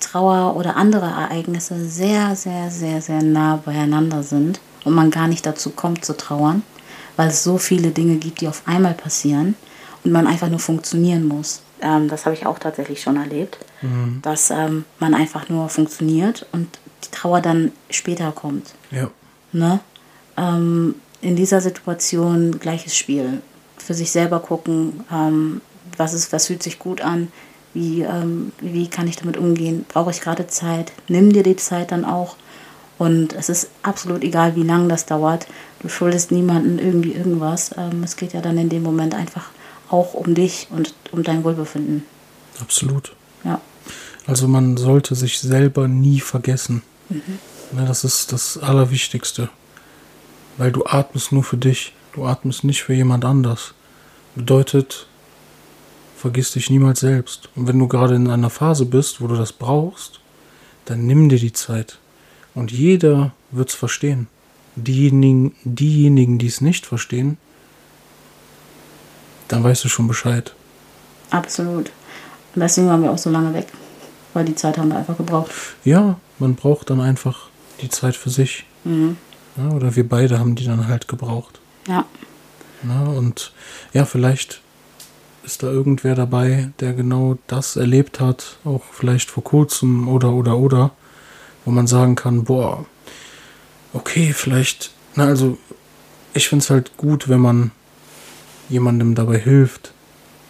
Trauer 0.00 0.56
oder 0.56 0.76
andere 0.76 1.04
Ereignisse 1.04 1.86
sehr, 1.86 2.34
sehr, 2.34 2.70
sehr, 2.70 3.02
sehr 3.02 3.22
nah 3.22 3.56
beieinander 3.56 4.22
sind 4.22 4.58
und 4.84 4.94
man 4.94 5.10
gar 5.10 5.28
nicht 5.28 5.44
dazu 5.44 5.68
kommt 5.68 6.02
zu 6.04 6.16
trauern, 6.16 6.62
weil 7.16 7.28
es 7.28 7.44
so 7.44 7.58
viele 7.58 7.90
Dinge 7.90 8.16
gibt, 8.16 8.40
die 8.40 8.48
auf 8.48 8.62
einmal 8.64 8.94
passieren 8.94 9.54
und 10.02 10.12
man 10.12 10.26
einfach 10.26 10.48
nur 10.48 10.60
funktionieren 10.60 11.28
muss. 11.28 11.60
Ähm, 11.82 12.08
das 12.08 12.24
habe 12.24 12.34
ich 12.34 12.46
auch 12.46 12.58
tatsächlich 12.58 13.02
schon 13.02 13.16
erlebt, 13.16 13.58
dass 14.22 14.50
ähm, 14.50 14.84
man 14.98 15.12
einfach 15.12 15.48
nur 15.48 15.68
funktioniert 15.68 16.46
und 16.52 16.68
die 17.04 17.10
Trauer 17.10 17.40
dann 17.40 17.72
später 17.90 18.32
kommt. 18.32 18.74
Ja. 18.90 19.10
Ne? 19.52 19.80
Ähm, 20.36 20.94
in 21.20 21.36
dieser 21.36 21.60
Situation 21.60 22.58
gleiches 22.58 22.96
Spiel. 22.96 23.42
Für 23.78 23.94
sich 23.94 24.10
selber 24.10 24.40
gucken, 24.40 25.04
ähm, 25.12 25.60
was, 25.96 26.14
ist, 26.14 26.32
was 26.32 26.46
fühlt 26.46 26.62
sich 26.62 26.78
gut 26.78 27.00
an, 27.00 27.28
wie, 27.74 28.02
ähm, 28.02 28.52
wie 28.60 28.88
kann 28.88 29.08
ich 29.08 29.16
damit 29.16 29.36
umgehen, 29.36 29.84
brauche 29.88 30.10
ich 30.10 30.20
gerade 30.20 30.46
Zeit, 30.46 30.92
nimm 31.08 31.32
dir 31.32 31.42
die 31.42 31.56
Zeit 31.56 31.90
dann 31.90 32.04
auch. 32.04 32.36
Und 32.98 33.32
es 33.32 33.48
ist 33.48 33.68
absolut 33.82 34.22
egal, 34.22 34.54
wie 34.54 34.62
lange 34.62 34.88
das 34.88 35.06
dauert. 35.06 35.46
Du 35.80 35.88
schuldest 35.88 36.30
niemandem 36.30 36.78
irgendwie 36.78 37.12
irgendwas. 37.12 37.72
Ähm, 37.76 38.02
es 38.04 38.16
geht 38.16 38.32
ja 38.32 38.40
dann 38.40 38.58
in 38.58 38.68
dem 38.68 38.82
Moment 38.82 39.14
einfach 39.14 39.50
auch 39.88 40.14
um 40.14 40.34
dich 40.34 40.68
und 40.70 40.94
um 41.10 41.22
dein 41.22 41.42
Wohlbefinden. 41.42 42.04
Absolut. 42.60 43.14
Ja. 43.44 43.60
Also 44.26 44.46
man 44.46 44.76
sollte 44.76 45.14
sich 45.14 45.40
selber 45.40 45.88
nie 45.88 46.20
vergessen. 46.20 46.82
Mhm. 47.12 47.38
Ja, 47.78 47.84
das 47.84 48.04
ist 48.04 48.32
das 48.32 48.58
Allerwichtigste. 48.58 49.48
Weil 50.56 50.72
du 50.72 50.84
atmest 50.84 51.32
nur 51.32 51.44
für 51.44 51.56
dich. 51.56 51.94
Du 52.12 52.26
atmest 52.26 52.64
nicht 52.64 52.82
für 52.82 52.92
jemand 52.92 53.24
anders. 53.24 53.74
Bedeutet, 54.34 55.06
vergiss 56.16 56.52
dich 56.52 56.70
niemals 56.70 57.00
selbst. 57.00 57.48
Und 57.56 57.66
wenn 57.68 57.78
du 57.78 57.88
gerade 57.88 58.14
in 58.14 58.28
einer 58.28 58.50
Phase 58.50 58.84
bist, 58.84 59.20
wo 59.20 59.26
du 59.26 59.36
das 59.36 59.52
brauchst, 59.52 60.20
dann 60.84 61.06
nimm 61.06 61.28
dir 61.28 61.38
die 61.38 61.52
Zeit. 61.52 61.98
Und 62.54 62.70
jeder 62.70 63.32
wird 63.50 63.70
es 63.70 63.74
verstehen. 63.74 64.28
Diejenigen, 64.76 65.54
diejenigen, 65.64 66.38
die 66.38 66.46
es 66.46 66.60
nicht 66.60 66.86
verstehen, 66.86 67.38
dann 69.48 69.64
weißt 69.64 69.84
du 69.84 69.88
schon 69.88 70.08
Bescheid. 70.08 70.54
Absolut. 71.30 71.90
Und 72.54 72.60
deswegen 72.60 72.88
waren 72.88 73.02
wir 73.02 73.10
auch 73.10 73.18
so 73.18 73.30
lange 73.30 73.52
weg. 73.54 73.66
Weil 74.34 74.44
die 74.44 74.54
Zeit 74.54 74.78
haben 74.78 74.88
wir 74.88 74.96
einfach 74.96 75.16
gebraucht. 75.16 75.50
Ja, 75.84 76.18
man 76.42 76.56
braucht 76.56 76.90
dann 76.90 77.00
einfach 77.00 77.48
die 77.80 77.88
Zeit 77.88 78.16
für 78.16 78.28
sich. 78.28 78.66
Mhm. 78.84 79.16
Ja, 79.56 79.70
oder 79.70 79.96
wir 79.96 80.06
beide 80.08 80.38
haben 80.38 80.54
die 80.54 80.64
dann 80.64 80.88
halt 80.88 81.08
gebraucht. 81.08 81.60
Ja. 81.88 82.04
Ja, 82.86 83.04
und 83.04 83.52
ja, 83.92 84.04
vielleicht 84.04 84.60
ist 85.44 85.62
da 85.62 85.68
irgendwer 85.68 86.14
dabei, 86.14 86.70
der 86.80 86.92
genau 86.92 87.38
das 87.46 87.76
erlebt 87.76 88.20
hat, 88.20 88.58
auch 88.64 88.82
vielleicht 88.92 89.30
vor 89.30 89.44
kurzem 89.44 90.08
oder 90.08 90.32
oder 90.32 90.56
oder, 90.58 90.90
wo 91.64 91.70
man 91.70 91.86
sagen 91.86 92.16
kann, 92.16 92.44
boah, 92.44 92.84
okay, 93.92 94.32
vielleicht, 94.32 94.92
na 95.14 95.26
also, 95.26 95.58
ich 96.34 96.48
finde 96.48 96.62
es 96.64 96.70
halt 96.70 96.96
gut, 96.96 97.28
wenn 97.28 97.40
man 97.40 97.70
jemandem 98.68 99.14
dabei 99.14 99.38
hilft, 99.38 99.92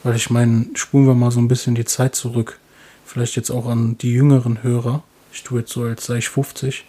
weil 0.05 0.17
ich 0.17 0.31
meine, 0.31 0.67
spulen 0.75 1.07
wir 1.07 1.15
mal 1.15 1.31
so 1.31 1.41
ein 1.41 1.49
bisschen 1.49 1.75
die 1.75 1.85
Zeit 1.85 2.15
zurück, 2.15 2.59
vielleicht 3.05 3.37
jetzt 3.37 3.51
auch 3.51 3.67
an 3.67 3.99
die 3.99 4.13
jüngeren 4.13 4.63
Hörer, 4.63 5.03
ich 5.33 5.43
tue 5.43 5.61
jetzt 5.61 5.73
so, 5.73 5.83
als 5.83 6.07
sei 6.07 6.19
ich 6.19 6.29
50, 6.29 6.85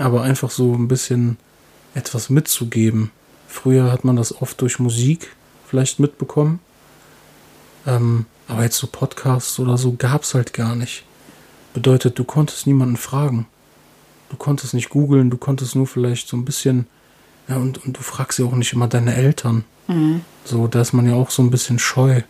aber 0.00 0.22
einfach 0.22 0.50
so 0.50 0.74
ein 0.74 0.88
bisschen 0.88 1.36
etwas 1.94 2.30
mitzugeben. 2.30 3.10
Früher 3.46 3.92
hat 3.92 4.04
man 4.04 4.16
das 4.16 4.40
oft 4.40 4.60
durch 4.60 4.78
Musik 4.78 5.34
vielleicht 5.66 6.00
mitbekommen, 6.00 6.60
ähm, 7.86 8.26
aber 8.46 8.62
jetzt 8.62 8.78
so 8.78 8.86
Podcasts 8.86 9.58
oder 9.58 9.76
so 9.76 9.92
gab 9.92 10.22
es 10.22 10.34
halt 10.34 10.52
gar 10.52 10.74
nicht. 10.74 11.04
Bedeutet, 11.74 12.18
du 12.18 12.24
konntest 12.24 12.66
niemanden 12.66 12.96
fragen. 12.96 13.46
Du 14.30 14.36
konntest 14.36 14.74
nicht 14.74 14.88
googeln, 14.88 15.30
du 15.30 15.36
konntest 15.36 15.74
nur 15.74 15.86
vielleicht 15.86 16.28
so 16.28 16.36
ein 16.36 16.44
bisschen, 16.44 16.86
ja, 17.48 17.56
und, 17.56 17.84
und 17.84 17.96
du 17.96 18.02
fragst 18.02 18.38
ja 18.38 18.44
auch 18.44 18.52
nicht 18.52 18.72
immer 18.72 18.88
deine 18.88 19.14
Eltern. 19.14 19.64
Mhm. 19.86 20.22
So, 20.44 20.66
da 20.66 20.80
ist 20.80 20.92
man 20.92 21.06
ja 21.06 21.14
auch 21.14 21.30
so 21.30 21.42
ein 21.42 21.50
bisschen 21.50 21.78
scheu. 21.78 22.22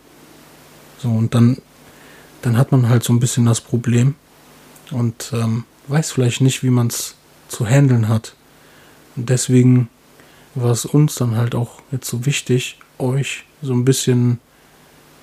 So, 0.97 1.09
und 1.09 1.35
dann, 1.35 1.57
dann 2.41 2.57
hat 2.57 2.71
man 2.71 2.89
halt 2.89 3.03
so 3.03 3.13
ein 3.13 3.19
bisschen 3.19 3.45
das 3.45 3.61
Problem 3.61 4.15
und 4.91 5.31
ähm, 5.33 5.65
weiß 5.87 6.11
vielleicht 6.11 6.41
nicht, 6.41 6.63
wie 6.63 6.69
man 6.69 6.87
es 6.87 7.15
zu 7.47 7.65
handeln 7.65 8.07
hat. 8.07 8.35
Und 9.15 9.29
deswegen 9.29 9.89
war 10.55 10.71
es 10.71 10.85
uns 10.85 11.15
dann 11.15 11.35
halt 11.35 11.55
auch 11.55 11.81
jetzt 11.91 12.09
so 12.09 12.25
wichtig, 12.25 12.79
euch 12.97 13.45
so 13.61 13.73
ein 13.73 13.85
bisschen 13.85 14.39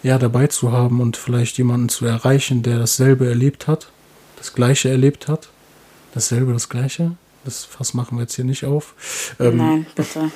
ja 0.03 0.19
dabei 0.19 0.47
zu 0.47 0.73
haben 0.73 1.01
und 1.01 1.17
vielleicht 1.17 1.59
jemanden 1.59 1.89
zu 1.89 2.07
erreichen, 2.07 2.63
der 2.63 2.79
dasselbe 2.79 3.29
erlebt 3.29 3.67
hat, 3.67 3.91
das 4.37 4.53
gleiche 4.53 4.89
erlebt 4.89 5.29
hat, 5.29 5.49
dasselbe, 6.15 6.53
das 6.53 6.69
gleiche. 6.69 7.13
Das 7.45 7.65
Fass 7.65 7.95
machen 7.95 8.19
wir 8.19 8.23
jetzt 8.23 8.35
hier 8.35 8.45
nicht 8.45 8.65
auf. 8.65 8.95
Ähm, 9.39 9.57
Nein, 9.57 9.87
bitte. 9.95 10.33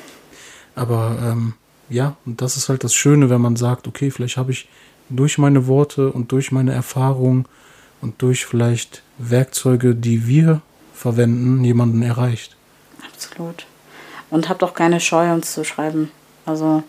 Aber 0.77 1.19
ähm, 1.21 1.55
ja, 1.89 2.17
und 2.25 2.41
das 2.41 2.57
ist 2.57 2.69
halt 2.69 2.85
das 2.85 2.95
Schöne, 2.95 3.31
wenn 3.31 3.41
man 3.41 3.57
sagt, 3.57 3.89
okay, 3.89 4.13
vielleicht 4.13 4.37
habe 4.37 4.53
ich 4.53 4.69
durch 5.09 5.39
meine 5.39 5.67
Worte 5.67 6.13
und 6.13 6.31
durch 6.31 6.53
meine 6.53 6.73
Erfahrung 6.73 7.47
und 8.01 8.23
durch 8.23 8.47
vielleicht 8.47 9.03
Werkzeuge, 9.19 9.95
die 9.95 10.27
wir 10.27 10.63
verwenden, 10.95 11.65
jemanden 11.65 12.03
erreicht. 12.03 12.57
Absolut. 13.13 13.67
Und 14.31 14.49
habt 14.49 14.63
auch 14.63 14.75
keine 14.75 15.01
Scheu, 15.01 15.33
uns 15.33 15.53
zu 15.53 15.65
schreiben. 15.65 16.11
Also 16.47 16.83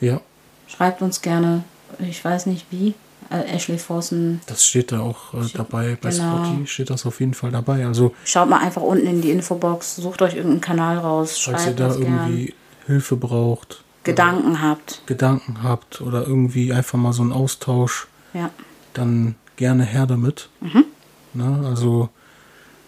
ja. 0.00 0.20
schreibt 0.68 1.02
uns 1.02 1.22
gerne. 1.22 1.64
Ich 1.98 2.24
weiß 2.24 2.46
nicht 2.46 2.66
wie. 2.70 2.94
Äh, 3.30 3.54
Ashley 3.54 3.78
Forsen. 3.78 4.40
Das 4.46 4.66
steht 4.66 4.92
da 4.92 5.00
auch 5.00 5.32
äh, 5.32 5.46
dabei. 5.54 5.96
Bei 6.00 6.10
genau. 6.10 6.44
Spotty 6.44 6.66
steht 6.66 6.90
das 6.90 7.06
auf 7.06 7.20
jeden 7.20 7.34
Fall 7.34 7.50
dabei. 7.50 7.86
Also 7.86 8.14
schaut 8.24 8.48
mal 8.48 8.58
einfach 8.58 8.82
unten 8.82 9.06
in 9.06 9.22
die 9.22 9.30
Infobox, 9.30 9.96
sucht 9.96 10.20
euch 10.22 10.34
irgendeinen 10.34 10.60
Kanal 10.60 10.98
raus, 10.98 11.38
falls 11.38 11.66
ihr 11.66 11.72
da 11.72 11.88
irgendwie 11.94 12.46
gern. 12.46 12.56
Hilfe 12.86 13.16
braucht, 13.16 13.84
Gedanken 14.04 14.60
habt, 14.60 15.02
Gedanken 15.06 15.62
habt 15.62 16.00
oder 16.00 16.26
irgendwie 16.26 16.72
einfach 16.72 16.98
mal 16.98 17.12
so 17.12 17.22
einen 17.22 17.32
Austausch, 17.32 18.08
ja. 18.34 18.50
dann 18.92 19.36
gerne 19.62 19.84
her 19.84 20.06
damit. 20.06 20.48
Mhm. 20.60 20.86
Ne? 21.34 21.62
Also 21.64 22.08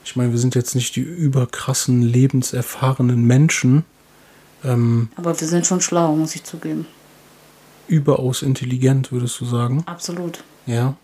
ich 0.05 0.17
meine, 0.17 0.33
wir 0.33 0.41
sind 0.41 0.57
jetzt 0.57 0.75
nicht 0.75 0.97
die 0.97 1.03
überkrassen, 1.03 2.03
lebenserfahrenen 2.03 3.25
Menschen. 3.25 3.85
Ähm, 4.65 5.09
Aber 5.15 5.41
wir 5.41 5.47
sind 5.47 5.69
schon 5.69 5.81
schlau, 5.81 6.17
muss 6.17 6.35
ich 6.35 6.43
zugeben. 6.43 6.87
Überaus 7.87 8.43
intelligent, 8.43 9.13
würdest 9.13 9.41
du 9.41 9.45
sagen? 9.45 9.85
Absolut. 9.87 10.43
Ja. 10.67 10.97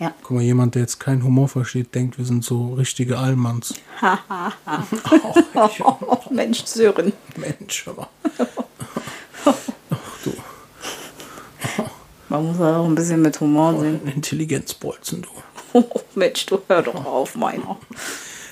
Ja. 0.00 0.14
Guck 0.22 0.30
mal, 0.38 0.42
jemand, 0.42 0.74
der 0.74 0.82
jetzt 0.82 1.00
keinen 1.00 1.22
Humor 1.22 1.48
versteht, 1.48 1.94
denkt, 1.94 2.16
wir 2.16 2.24
sind 2.24 2.42
so 2.42 2.72
richtige 2.72 3.18
Allmanns. 3.18 3.74
oh, 5.54 6.18
Mensch, 6.30 6.64
Sören. 6.64 7.12
Mensch, 7.36 7.86
aber. 7.86 8.08
Ach 9.44 9.54
du. 10.24 10.32
Man 12.34 12.46
muss 12.46 12.60
auch 12.60 12.84
ein 12.84 12.96
bisschen 12.96 13.22
mit 13.22 13.38
Humor 13.40 13.78
sehen. 13.78 14.00
Intelligenzbolzen, 14.12 15.22
du. 15.22 15.28
Oh, 15.72 16.00
Mensch, 16.16 16.46
du 16.46 16.58
hör 16.66 16.82
doch 16.82 17.04
auf, 17.04 17.36
meiner. 17.36 17.76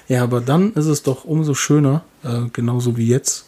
Ja, 0.06 0.22
aber 0.22 0.40
dann 0.40 0.72
ist 0.74 0.86
es 0.86 1.02
doch 1.02 1.24
umso 1.24 1.54
schöner, 1.54 2.04
äh, 2.22 2.42
genauso 2.52 2.96
wie 2.96 3.08
jetzt, 3.08 3.46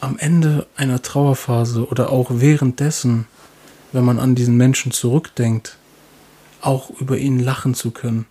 am 0.00 0.18
Ende 0.18 0.66
einer 0.76 1.00
Trauerphase 1.00 1.86
oder 1.88 2.10
auch 2.10 2.30
währenddessen, 2.30 3.26
wenn 3.92 4.04
man 4.04 4.18
an 4.18 4.34
diesen 4.34 4.58
Menschen 4.58 4.92
zurückdenkt, 4.92 5.78
auch 6.60 6.90
über 7.00 7.16
ihn 7.16 7.40
lachen 7.40 7.72
zu 7.72 7.92
können. 7.92 8.26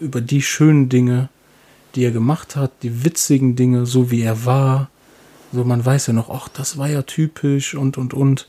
Über 0.00 0.20
die 0.20 0.42
schönen 0.42 0.90
Dinge, 0.90 1.30
die 1.94 2.04
er 2.04 2.10
gemacht 2.10 2.56
hat, 2.56 2.72
die 2.82 3.06
witzigen 3.06 3.56
Dinge, 3.56 3.86
so 3.86 4.10
wie 4.10 4.20
er 4.20 4.44
war. 4.44 4.90
So, 5.50 5.64
man 5.64 5.82
weiß 5.82 6.08
ja 6.08 6.12
noch, 6.12 6.28
ach, 6.28 6.48
das 6.48 6.76
war 6.76 6.88
ja 6.90 7.00
typisch 7.02 7.74
und, 7.74 7.96
und, 7.96 8.12
und. 8.12 8.48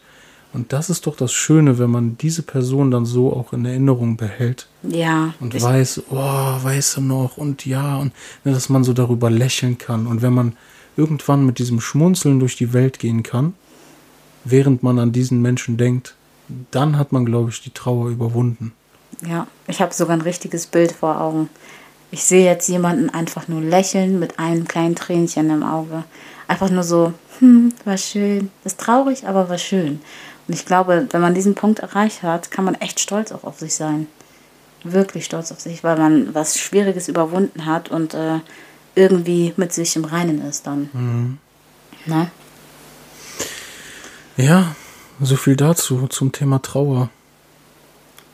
Und 0.55 0.71
das 0.71 0.89
ist 0.89 1.05
doch 1.05 1.17
das 1.17 1.33
Schöne, 1.33 1.79
wenn 1.79 1.89
man 1.89 2.17
diese 2.17 2.41
Person 2.41 2.89
dann 2.89 3.05
so 3.05 3.33
auch 3.33 3.51
in 3.51 3.65
Erinnerung 3.65 4.15
behält. 4.15 4.67
Ja. 4.83 5.33
Und 5.41 5.61
weiß, 5.61 6.03
oh, 6.09 6.15
weißt 6.15 6.95
du 6.95 7.01
noch, 7.01 7.35
und 7.35 7.65
ja, 7.65 7.97
und 7.97 8.13
ne, 8.45 8.53
dass 8.53 8.69
man 8.69 8.85
so 8.85 8.93
darüber 8.93 9.29
lächeln 9.29 9.77
kann. 9.77 10.07
Und 10.07 10.21
wenn 10.21 10.33
man 10.33 10.55
irgendwann 10.95 11.45
mit 11.45 11.59
diesem 11.59 11.81
Schmunzeln 11.81 12.39
durch 12.39 12.55
die 12.55 12.71
Welt 12.71 12.99
gehen 12.99 13.21
kann, 13.21 13.53
während 14.45 14.81
man 14.81 14.97
an 14.97 15.11
diesen 15.11 15.41
Menschen 15.41 15.75
denkt, 15.75 16.15
dann 16.71 16.97
hat 16.97 17.11
man, 17.11 17.25
glaube 17.25 17.49
ich, 17.49 17.61
die 17.61 17.71
Trauer 17.71 18.07
überwunden. 18.07 18.71
Ja, 19.27 19.47
ich 19.67 19.81
habe 19.81 19.93
sogar 19.93 20.15
ein 20.15 20.21
richtiges 20.21 20.67
Bild 20.67 20.93
vor 20.93 21.19
Augen. 21.19 21.49
Ich 22.11 22.23
sehe 22.23 22.45
jetzt 22.45 22.69
jemanden 22.69 23.09
einfach 23.09 23.49
nur 23.49 23.59
lächeln 23.59 24.19
mit 24.19 24.39
einem 24.39 24.65
kleinen 24.69 24.95
Tränchen 24.95 25.49
im 25.49 25.63
Auge. 25.63 26.05
Einfach 26.47 26.69
nur 26.69 26.83
so, 26.83 27.11
hm, 27.39 27.73
war 27.83 27.97
schön. 27.97 28.51
Ist 28.63 28.79
traurig, 28.79 29.27
aber 29.27 29.49
war 29.49 29.57
schön. 29.57 29.99
Und 30.47 30.53
ich 30.53 30.65
glaube, 30.65 31.07
wenn 31.09 31.21
man 31.21 31.33
diesen 31.33 31.55
Punkt 31.55 31.79
erreicht 31.79 32.23
hat, 32.23 32.51
kann 32.51 32.65
man 32.65 32.75
echt 32.75 32.99
stolz 32.99 33.31
auch 33.31 33.43
auf 33.43 33.59
sich 33.59 33.75
sein. 33.75 34.07
Wirklich 34.83 35.25
stolz 35.25 35.51
auf 35.51 35.59
sich, 35.59 35.83
weil 35.83 35.97
man 35.97 36.35
was 36.35 36.59
Schwieriges 36.59 37.07
überwunden 37.07 37.65
hat 37.65 37.89
und 37.89 38.13
äh, 38.13 38.39
irgendwie 38.93 39.53
mit 39.57 39.73
sich 39.73 39.95
im 39.95 40.05
Reinen 40.05 40.41
ist 40.47 40.67
dann. 40.67 40.89
Mhm. 40.93 41.37
Na? 42.05 42.29
Ja, 44.37 44.75
so 45.19 45.35
viel 45.35 45.55
dazu 45.55 46.07
zum 46.07 46.31
Thema 46.31 46.61
Trauer. 46.61 47.09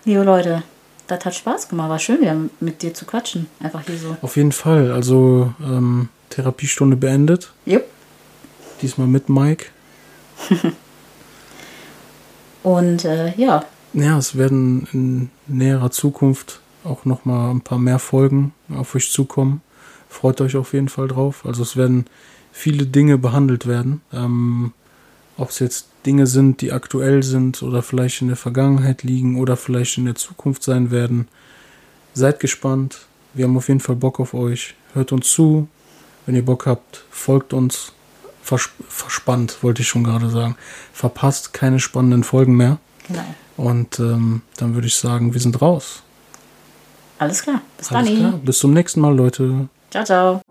Liebe 0.03 0.23
Leute, 0.23 0.63
das 1.07 1.23
hat 1.23 1.35
Spaß 1.35 1.69
gemacht. 1.69 1.89
War 1.89 1.99
schön, 1.99 2.21
wieder 2.21 2.35
mit 2.59 2.81
dir 2.81 2.93
zu 2.93 3.05
quatschen. 3.05 3.47
Einfach 3.59 3.83
hier 3.85 3.97
so. 3.97 4.17
Auf 4.21 4.35
jeden 4.35 4.51
Fall. 4.51 4.91
Also 4.91 5.53
ähm, 5.61 6.09
Therapiestunde 6.29 6.97
beendet. 6.97 7.53
Jupp. 7.65 7.85
Diesmal 8.81 9.07
mit 9.07 9.29
Mike. 9.29 9.67
Und 12.63 13.05
äh, 13.05 13.33
ja. 13.35 13.65
Ja, 13.93 14.17
es 14.17 14.37
werden 14.37 14.87
in 14.93 15.29
näherer 15.47 15.91
Zukunft 15.91 16.61
auch 16.83 17.05
noch 17.05 17.25
mal 17.25 17.51
ein 17.51 17.61
paar 17.61 17.79
mehr 17.79 17.99
Folgen 17.99 18.53
auf 18.73 18.95
euch 18.95 19.11
zukommen. 19.11 19.61
Freut 20.09 20.41
euch 20.41 20.55
auf 20.55 20.73
jeden 20.73 20.89
Fall 20.89 21.07
drauf. 21.07 21.45
Also 21.45 21.63
es 21.63 21.75
werden 21.75 22.05
viele 22.51 22.85
Dinge 22.85 23.17
behandelt 23.17 23.67
werden. 23.67 24.01
Ähm, 24.13 24.73
ob 25.37 25.49
es 25.49 25.59
jetzt 25.59 25.87
Dinge 26.05 26.27
sind, 26.27 26.61
die 26.61 26.71
aktuell 26.71 27.23
sind 27.23 27.63
oder 27.63 27.81
vielleicht 27.81 28.21
in 28.21 28.27
der 28.27 28.37
Vergangenheit 28.37 29.03
liegen 29.03 29.39
oder 29.39 29.57
vielleicht 29.57 29.97
in 29.97 30.05
der 30.05 30.15
Zukunft 30.15 30.63
sein 30.63 30.91
werden. 30.91 31.27
Seid 32.13 32.39
gespannt. 32.39 33.05
Wir 33.33 33.45
haben 33.45 33.57
auf 33.57 33.67
jeden 33.67 33.79
Fall 33.79 33.95
Bock 33.95 34.19
auf 34.19 34.33
euch. 34.33 34.75
Hört 34.93 35.11
uns 35.11 35.31
zu. 35.31 35.67
Wenn 36.25 36.35
ihr 36.35 36.45
Bock 36.45 36.65
habt, 36.65 37.05
folgt 37.09 37.53
uns. 37.53 37.93
Vers 38.41 38.69
verspannt, 38.87 39.61
wollte 39.61 39.81
ich 39.81 39.87
schon 39.87 40.03
gerade 40.03 40.29
sagen. 40.29 40.55
Verpasst 40.93 41.53
keine 41.53 41.79
spannenden 41.79 42.23
Folgen 42.23 42.55
mehr. 42.55 42.77
Genau. 43.07 43.23
Und 43.57 43.99
ähm, 43.99 44.41
dann 44.57 44.73
würde 44.75 44.87
ich 44.87 44.95
sagen, 44.95 45.33
wir 45.33 45.41
sind 45.41 45.61
raus. 45.61 46.03
Alles 47.19 47.43
klar. 47.43 47.61
Bis 47.77 47.91
Alles 47.91 48.09
dann. 48.09 48.17
klar. 48.17 48.31
Bis 48.43 48.59
zum 48.59 48.73
nächsten 48.73 48.99
Mal, 48.99 49.15
Leute. 49.15 49.69
Ciao, 49.91 50.03
ciao. 50.03 50.41